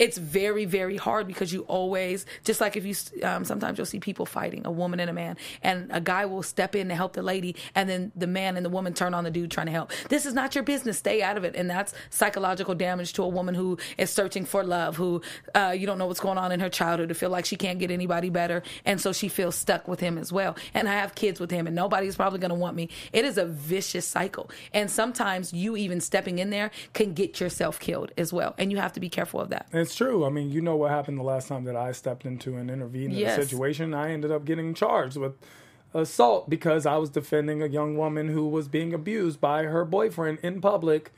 [0.00, 4.00] it's very very hard because you always just like if you um, sometimes you'll see
[4.00, 7.12] people fighting a woman and a man and a guy will step in to help
[7.12, 9.72] the lady and then the man and the woman turn on the dude trying to
[9.72, 9.92] help.
[10.08, 10.98] This is not your business.
[10.98, 11.54] Stay out of it.
[11.54, 15.20] And that's psychological damage to a woman who is searching for love who
[15.54, 17.78] uh, you don't know what's going on in her childhood to feel like she can't
[17.78, 18.62] get anybody better.
[18.86, 20.56] And so she feels stuck with him as well.
[20.72, 22.88] And i have kids with him and nobody's probably going to want me.
[23.12, 24.50] It is a vicious cycle.
[24.72, 28.54] And sometimes you even stepping in there can get yourself killed as well.
[28.56, 30.24] And you have to be careful of that it's true.
[30.24, 33.12] I mean, you know what happened the last time that I stepped into and intervened
[33.12, 33.34] yes.
[33.34, 33.92] in a situation.
[33.92, 35.34] I ended up getting charged with
[35.92, 40.38] assault because I was defending a young woman who was being abused by her boyfriend
[40.44, 41.10] in public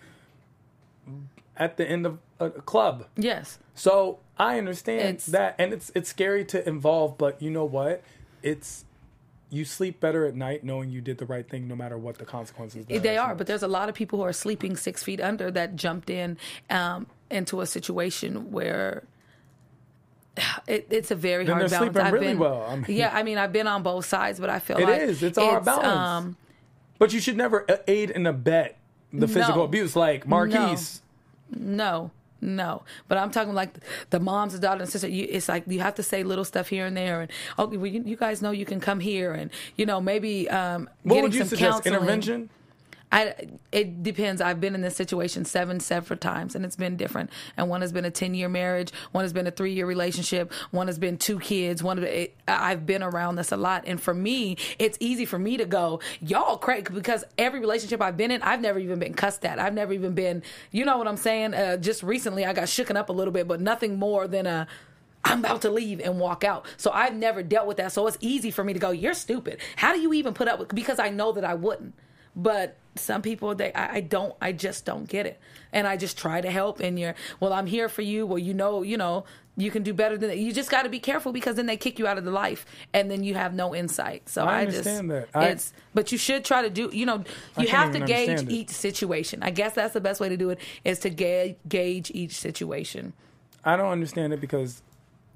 [1.55, 3.05] at the end of a club.
[3.15, 3.59] Yes.
[3.75, 8.03] So I understand it's, that, and it's it's scary to involve, but you know what?
[8.43, 8.87] It's
[9.51, 12.25] you sleep better at night knowing you did the right thing no matter what the
[12.25, 15.51] consequences they are but there's a lot of people who are sleeping six feet under
[15.51, 16.39] that jumped in
[16.71, 19.05] um, into a situation where
[20.67, 21.97] it, it's a very then hard balance.
[21.97, 22.65] I've really been, well.
[22.69, 25.01] I mean, yeah, I mean, I've been on both sides, but I feel it like
[25.01, 25.23] is.
[25.23, 25.87] It's all balance.
[25.87, 26.37] Um,
[26.99, 28.75] but you should never aid and abet
[29.13, 31.03] the physical no, abuse, like Marquise.
[31.51, 32.11] No,
[32.41, 32.83] no, no.
[33.09, 33.75] But I'm talking like
[34.11, 35.09] the moms, the daughter, and sister.
[35.09, 37.87] You, it's like you have to say little stuff here and there, and okay, well,
[37.87, 41.35] you, you guys know you can come here, and you know maybe um, what would
[41.35, 41.73] you some suggest?
[41.73, 41.95] counseling.
[41.95, 42.51] Intervention.
[43.13, 43.35] I
[43.71, 44.41] it depends.
[44.41, 47.31] I've been in this situation seven separate times, and it's been different.
[47.59, 50.51] And one has been a ten year marriage, one has been a three year relationship,
[50.71, 51.83] one has been two kids.
[51.83, 55.59] One it, I've been around this a lot, and for me, it's easy for me
[55.59, 59.45] to go, y'all crazy because every relationship I've been in, I've never even been cussed
[59.45, 59.59] at.
[59.59, 61.53] I've never even been, you know what I'm saying?
[61.53, 64.67] Uh, just recently, I got shooken up a little bit, but nothing more than a.
[65.25, 66.67] I'm about to leave and walk out.
[66.79, 67.93] So I've never dealt with that.
[67.93, 69.59] So it's easy for me to go, you're stupid.
[69.77, 71.95] How do you even put up with because I know that I wouldn't.
[72.35, 75.41] But some people they I, I, don't I just don't get it.
[75.73, 78.27] And I just try to help and you're well, I'm here for you.
[78.27, 79.25] Well, you know, you know,
[79.57, 80.39] you can do better than that.
[80.39, 82.65] You just got to be careful because then they kick you out of the life
[82.93, 84.29] and then you have no insight.
[84.29, 85.51] So I, I understand just that.
[85.51, 87.25] it's but you should try to do you know
[87.59, 89.43] you have to gauge each situation.
[89.43, 93.13] I guess that's the best way to do it is to ga- gauge each situation.
[93.65, 94.83] I don't understand it because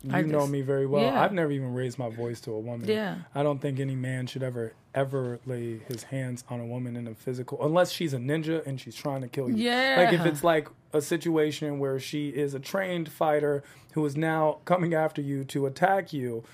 [0.03, 1.03] you know me very well.
[1.03, 1.21] Yeah.
[1.21, 2.89] I've never even raised my voice to a woman.
[2.89, 3.17] Yeah.
[3.35, 7.07] I don't think any man should ever ever lay his hands on a woman in
[7.07, 9.57] a physical unless she's a ninja and she's trying to kill you.
[9.57, 9.97] Yeah.
[9.99, 14.59] Like if it's like a situation where she is a trained fighter who is now
[14.65, 16.45] coming after you to attack you,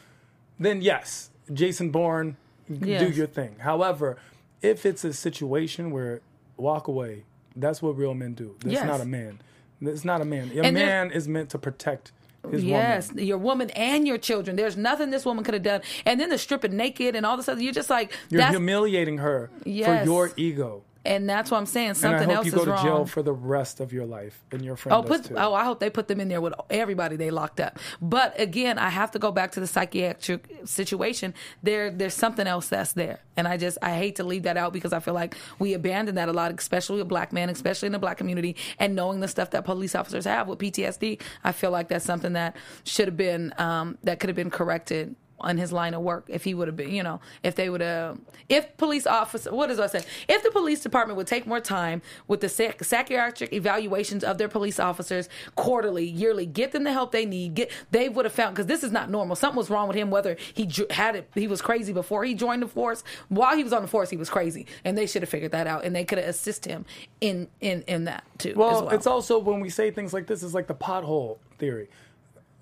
[0.59, 2.37] then yes, Jason Bourne,
[2.69, 3.03] yes.
[3.03, 3.57] do your thing.
[3.61, 4.17] However,
[4.61, 6.21] if it's a situation where
[6.57, 7.25] walk away,
[7.55, 8.57] that's what real men do.
[8.61, 8.87] That's yes.
[8.87, 9.41] not a man.
[9.81, 10.51] It's not a man.
[10.55, 12.13] A and man is meant to protect
[12.51, 13.25] his yes, woman.
[13.25, 14.57] your woman and your children.
[14.57, 15.83] There's nothing this woman could have done.
[16.05, 17.63] And then the stripping naked and all this other.
[17.63, 19.87] You're just like you're humiliating her yes.
[19.87, 20.83] for your ego.
[21.05, 21.95] And that's what I'm saying.
[21.95, 22.85] Something and I hope else you go to wrong.
[22.85, 25.35] jail for the rest of your life, and your friend oh, put, too.
[25.37, 27.79] Oh, I hope they put them in there with everybody they locked up.
[28.01, 31.35] But again, I have to go back to the psychiatric situation.
[31.63, 34.73] There, there's something else that's there, and I just I hate to leave that out
[34.73, 37.93] because I feel like we abandon that a lot, especially a black man, especially in
[37.93, 41.21] the black community, and knowing the stuff that police officers have with PTSD.
[41.43, 45.17] I feel like that's something that should have been um, that could have been corrected
[45.43, 47.81] on his line of work if he would have been, you know, if they would
[47.81, 48.19] have,
[48.49, 50.03] if police officer, what does I say?
[50.29, 54.79] If the police department would take more time with the psychiatric evaluations of their police
[54.81, 58.67] officers quarterly, yearly, get them the help they need, get, they would have found, because
[58.67, 59.37] this is not normal.
[59.37, 62.63] Something was wrong with him, whether he had it, he was crazy before he joined
[62.63, 63.05] the force.
[63.29, 64.67] While he was on the force, he was crazy.
[64.85, 66.85] And they should have figured that out and they could have assisted him
[67.21, 68.55] in, in, in that too.
[68.57, 71.89] Well, well, it's also when we say things like this, is like the pothole theory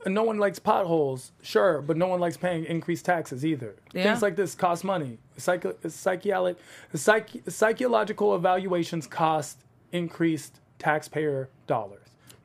[0.07, 3.77] no one likes potholes, sure, but no one likes paying increased taxes either.
[3.93, 4.05] Yeah.
[4.05, 5.19] Things like this cost money.
[5.37, 6.57] Psycho, psychiatric,
[6.95, 9.59] psych, psychological evaluations cost
[9.93, 11.99] increased taxpayer dollars.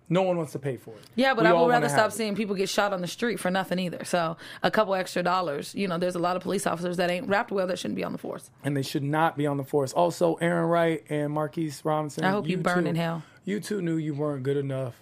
[0.08, 1.02] No one wants to pay for it.
[1.16, 3.50] Yeah, but We I would rather stop seeing people get shot on the street for
[3.50, 4.04] nothing either.
[4.06, 5.74] So a couple extra dollars.
[5.74, 8.04] You know, there's a lot of police officers that ain't wrapped well that shouldn't be
[8.04, 8.52] on the force.
[8.64, 9.94] and they should not be on the force.
[9.94, 12.24] Also, Aaron Wright and Marquise Robinson.
[12.24, 13.24] I hope you burn two- in hell.
[13.46, 14.94] You two knew you weren't good enough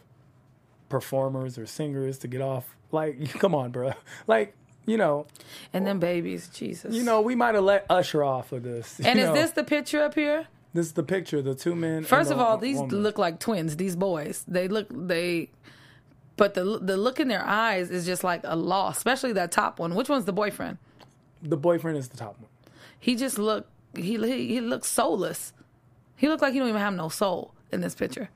[0.94, 2.76] performers or singers to get off.
[2.92, 3.94] Like, come on, bro.
[4.28, 5.26] Like, you know,
[5.74, 6.94] And then babies, Jesus.
[6.94, 9.00] you know, we might have let Usher off of this.
[9.04, 9.34] And is know.
[9.34, 10.46] this the picture up here?
[10.76, 11.42] this is the picture?
[11.42, 12.04] The two men.
[12.04, 13.02] First of all, these woman.
[13.02, 13.76] look like twins.
[13.78, 15.50] These boys, they look they,
[16.38, 18.98] but the the look in their eyes is just like a loss.
[18.98, 19.96] Especially that top one.
[19.96, 20.78] Which one's the boyfriend?
[21.42, 22.50] the boyfriend is the top one.
[23.00, 25.54] He just look he he, he looks soulless.
[26.16, 28.30] He looked like he don't even have no soul in this picture.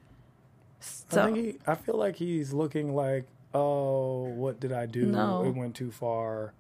[0.80, 1.55] So I think he.
[1.65, 5.05] I feel like he's looking like, oh, what did I do?
[5.05, 5.43] No.
[5.45, 6.53] It went too far.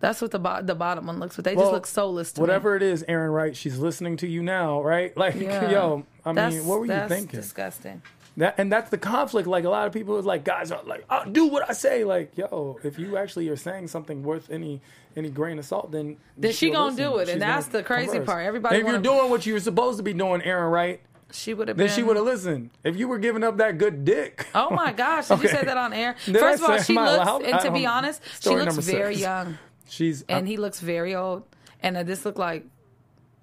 [0.00, 1.36] that's what the bo- the bottom one looks.
[1.36, 2.32] But they Well, just look soulless.
[2.32, 2.42] To me.
[2.42, 5.16] Whatever it is, Aaron Wright, she's listening to you now, right?
[5.22, 5.70] Like, Yeah.
[5.70, 7.38] yo, I That's- mean, what were you that's thinking?
[7.40, 8.02] Disgusting.
[8.38, 9.46] That and that's the conflict.
[9.46, 12.02] Like a lot of people is like, guys are like, I'll do what I say.
[12.04, 14.80] Like, yo, if you actually are saying something worth any
[15.14, 17.04] any grain of salt, then Then she gonna listen.
[17.12, 18.26] do it, and that's the crazy converse.
[18.26, 18.46] part.
[18.46, 21.00] Everybody And if you're doing what you're supposed to be doing, Aaron Wright,
[21.32, 21.94] She would have then been.
[21.96, 22.70] she would have listened.
[22.84, 25.28] If you were giving up that good dick, Oh my gosh!
[25.28, 25.58] Did you Okay.
[25.58, 26.14] say that on air?
[26.26, 27.42] Did I First of all, she looks, allowed?
[27.42, 29.22] and to be honest, she looks very six.
[29.22, 29.58] young,
[29.88, 31.44] she's and he looks very old.
[31.80, 32.64] And uh, this looked like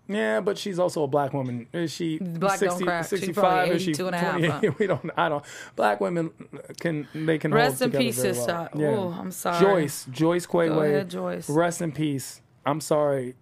[0.08, 1.68] yeah, but she's also a black woman.
[1.72, 3.04] Is she Black don't 60, crack.
[3.04, 3.44] She's 65?
[3.44, 4.50] probably Is she 82 and 28?
[4.52, 4.72] huh?
[4.80, 5.12] We don't.
[5.16, 5.46] I don't.
[5.76, 6.32] Black women
[6.80, 8.70] can they can Rest in peace, sister.
[8.74, 9.10] well.
[9.10, 9.60] Ooh, I'm sorry.
[9.60, 10.68] Joyce, Joyce Quaweay.
[10.70, 11.48] Go ahead, Joyce.
[11.50, 12.42] Rest in peace.
[12.66, 13.36] I'm sorry.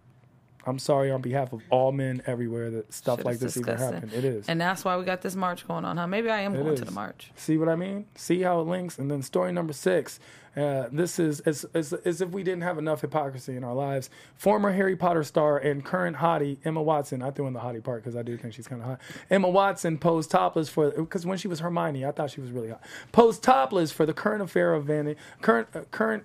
[0.67, 3.77] I'm sorry on behalf of all men everywhere that stuff Shit like is this even
[3.77, 4.13] happened.
[4.13, 4.47] It is.
[4.49, 6.07] and that's why we got this march going on, huh?
[6.07, 7.31] Maybe I am It going to the march.
[7.35, 8.05] See what I mean?
[8.15, 8.99] See how it links?
[8.99, 10.19] And then story number six.
[10.57, 14.09] Uh, this is as, as, as if we didn't have enough hypocrisy in our lives.
[14.35, 17.21] Former Harry Potter star and current hottie Emma Watson.
[17.21, 19.01] I threw in the hottie part because I do think she's kind of hot.
[19.29, 22.69] Emma Watson posed topless for because when she was Hermione, I thought she was really
[22.69, 22.81] hot.
[23.11, 26.23] Posed topless for the current affair of Vanity current uh, current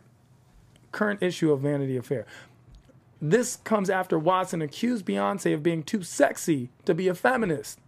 [0.92, 2.26] current issue of Vanity Affair.
[3.24, 7.78] This comes after Watson accused Beyonce of being too sexy to be a feminist.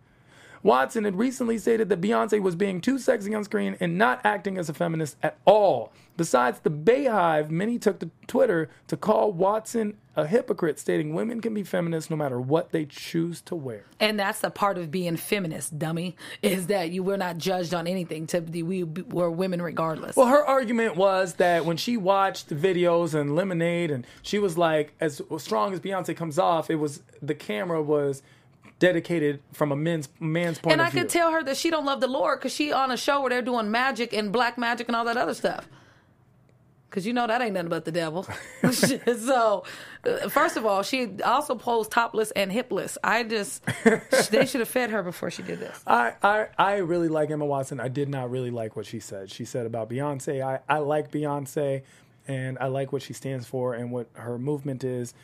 [0.64, 4.56] Watson had recently stated that Beyonce was being too sexy on screen and not acting
[4.56, 5.92] as a feminist at all.
[6.16, 11.52] Besides the Beyhive, many took to Twitter to call Watson a hypocrite, stating women can
[11.52, 13.84] be feminists no matter what they choose to wear.
[14.00, 17.86] And that's the part of being feminist, dummy, is that you were not judged on
[17.86, 18.26] anything.
[18.28, 20.16] To be, we were women regardless.
[20.16, 24.56] Well, her argument was that when she watched the videos and Lemonade, and she was
[24.56, 28.22] like, as strong as Beyonce comes off, it was the camera was
[28.84, 31.00] dedicated from a men's man's point and of I view.
[31.00, 33.30] could tell her that she don't love the Lord because she on a show where
[33.30, 35.66] they're doing magic and black magic and all that other stuff.
[36.90, 38.24] Because you know that ain't nothing but the devil.
[38.70, 39.64] so,
[40.04, 42.96] uh, first of all, she also posed topless and hipless.
[43.02, 43.64] I just,
[44.30, 45.82] they should have fed her before she did this.
[45.86, 47.80] I, I, I really like Emma Watson.
[47.80, 49.30] I did not really like what she said.
[49.30, 50.40] She said about Beyonce.
[50.40, 51.82] I, I like Beyonce
[52.28, 55.14] and I like what she stands for and what her movement is.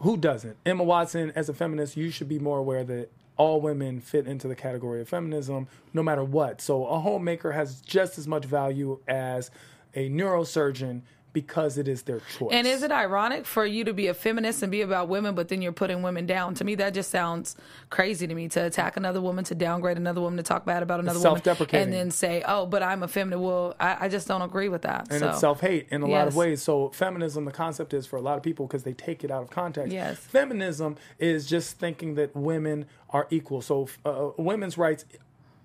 [0.00, 0.56] Who doesn't?
[0.64, 4.48] Emma Watson, as a feminist, you should be more aware that all women fit into
[4.48, 6.60] the category of feminism no matter what.
[6.60, 9.50] So a homemaker has just as much value as
[9.94, 11.02] a neurosurgeon
[11.32, 12.50] because it is their choice.
[12.52, 15.48] And is it ironic for you to be a feminist and be about women, but
[15.48, 16.54] then you're putting women down?
[16.54, 17.56] To me, that just sounds
[17.88, 21.00] crazy to me to attack another woman, to downgrade another woman, to talk bad about
[21.00, 24.42] another woman, and then say, "Oh, but I'm a feminist." Well, I, I just don't
[24.42, 25.08] agree with that.
[25.10, 25.30] and so.
[25.30, 26.62] it's self hate in a lot of ways.
[26.62, 29.42] So feminism, the concept is for a lot of people because they take it out
[29.42, 29.92] of context.
[29.92, 30.18] Yes.
[30.18, 33.62] Feminism is just thinking that women are equal.
[33.62, 35.04] So uh, women's rights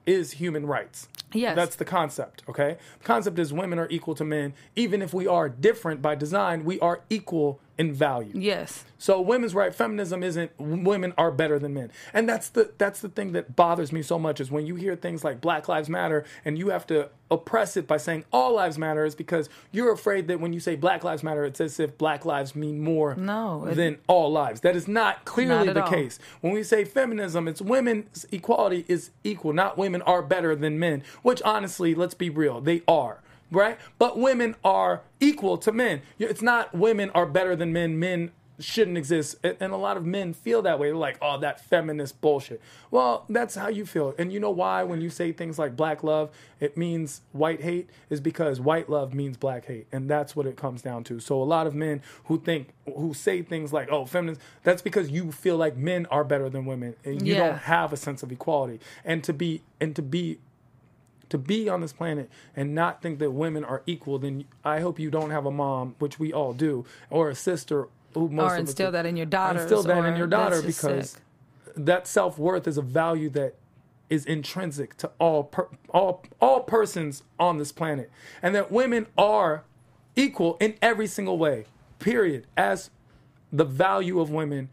[0.05, 1.07] is human rights.
[1.33, 1.55] Yes.
[1.55, 2.77] That's the concept, okay?
[2.99, 4.53] The concept is women are equal to men.
[4.75, 8.31] Even if we are different by design, we are equal in value.
[8.33, 8.85] Yes.
[8.97, 11.91] So women's right feminism isn't women are better than men.
[12.13, 14.95] And that's the that's the thing that bothers me so much is when you hear
[14.95, 18.77] things like Black Lives Matter and you have to oppress it by saying all lives
[18.77, 21.97] matter is because you're afraid that when you say Black Lives Matter it's as if
[21.97, 24.61] Black lives mean more No, it- than all lives.
[24.61, 25.89] That is not clearly Not the all.
[25.89, 26.17] case.
[26.41, 31.03] When we say feminism, it's women's equality is equal, not women are better than men,
[31.23, 33.19] which honestly, let's be real, they are.
[33.51, 33.77] Right?
[33.99, 36.01] But women are equal to men.
[36.19, 39.35] It's not women are better than men, men shouldn't exist.
[39.43, 40.87] And a lot of men feel that way.
[40.87, 42.61] They're like, oh, that feminist bullshit.
[42.89, 44.15] Well, that's how you feel.
[44.17, 46.29] And you know why when you say things like black love,
[46.61, 49.87] it means white hate, is because white love means black hate.
[49.91, 51.19] And that's what it comes down to.
[51.19, 55.09] So a lot of men who think, who say things like, oh, feminist, that's because
[55.11, 56.95] you feel like men are better than women.
[57.03, 57.47] And you Yeah.
[57.49, 58.79] don't have a sense of equality.
[59.03, 60.39] And to be, and to be,
[61.35, 64.99] to be on this planet and not think that women are equal, then I hope
[64.99, 68.55] you don't have a mom, which we all do, or a sister who most Or
[68.55, 69.63] instill that in your daughters.
[69.63, 71.21] Instill that in your daughter because sick.
[71.75, 73.55] that self worth is a value that
[74.09, 78.09] is intrinsic to all per, all all persons on this planet,
[78.41, 79.65] and that women are
[80.15, 81.65] equal in every single way.
[81.99, 82.47] Period.
[82.55, 82.91] As
[83.51, 84.69] the value of women,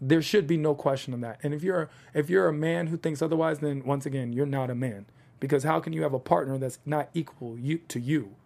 [0.00, 1.40] there should be no question of that.
[1.42, 4.70] And if you're if you're a man who thinks otherwise, then once again, you're not
[4.70, 5.04] a man.
[5.40, 8.36] Because how can you have a partner that's not equal you to you?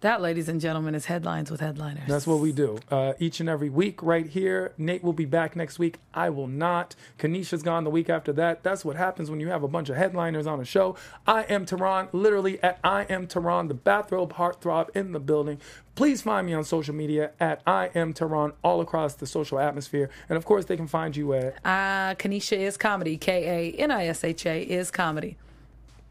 [0.00, 2.06] That, ladies and gentlemen, is Headlines with Headliners.
[2.06, 4.72] That's what we do uh, each and every week right here.
[4.76, 5.98] Nate will be back next week.
[6.12, 6.94] I will not.
[7.18, 8.62] Kanisha's gone the week after that.
[8.62, 10.94] That's what happens when you have a bunch of headliners on a show.
[11.26, 15.58] I am Tehran, literally at I am Tehran, the bathrobe heartthrob in the building.
[15.94, 20.10] Please find me on social media at I am Tehran all across the social atmosphere.
[20.28, 21.54] And of course, they can find you at.
[21.64, 23.16] Uh, Kanisha is comedy.
[23.16, 25.38] K A N I S H A is comedy.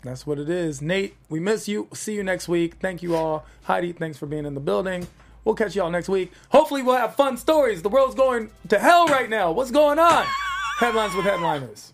[0.04, 0.82] That's what it is.
[0.82, 1.88] Nate, we miss you.
[1.94, 2.76] See you next week.
[2.76, 3.46] Thank you all.
[3.64, 5.08] Heidi, thanks for being in the building.
[5.46, 6.32] We'll catch y'all next week.
[6.50, 7.82] Hopefully, we'll have fun stories.
[7.82, 9.52] The world's going to hell right now.
[9.52, 10.26] What's going on?
[10.78, 11.94] Headlines with headliners.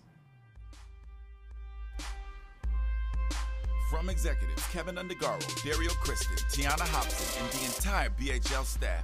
[3.89, 9.03] From executives Kevin Undergaro, Dario Kristen, Tiana Hobson, and the entire BHL staff,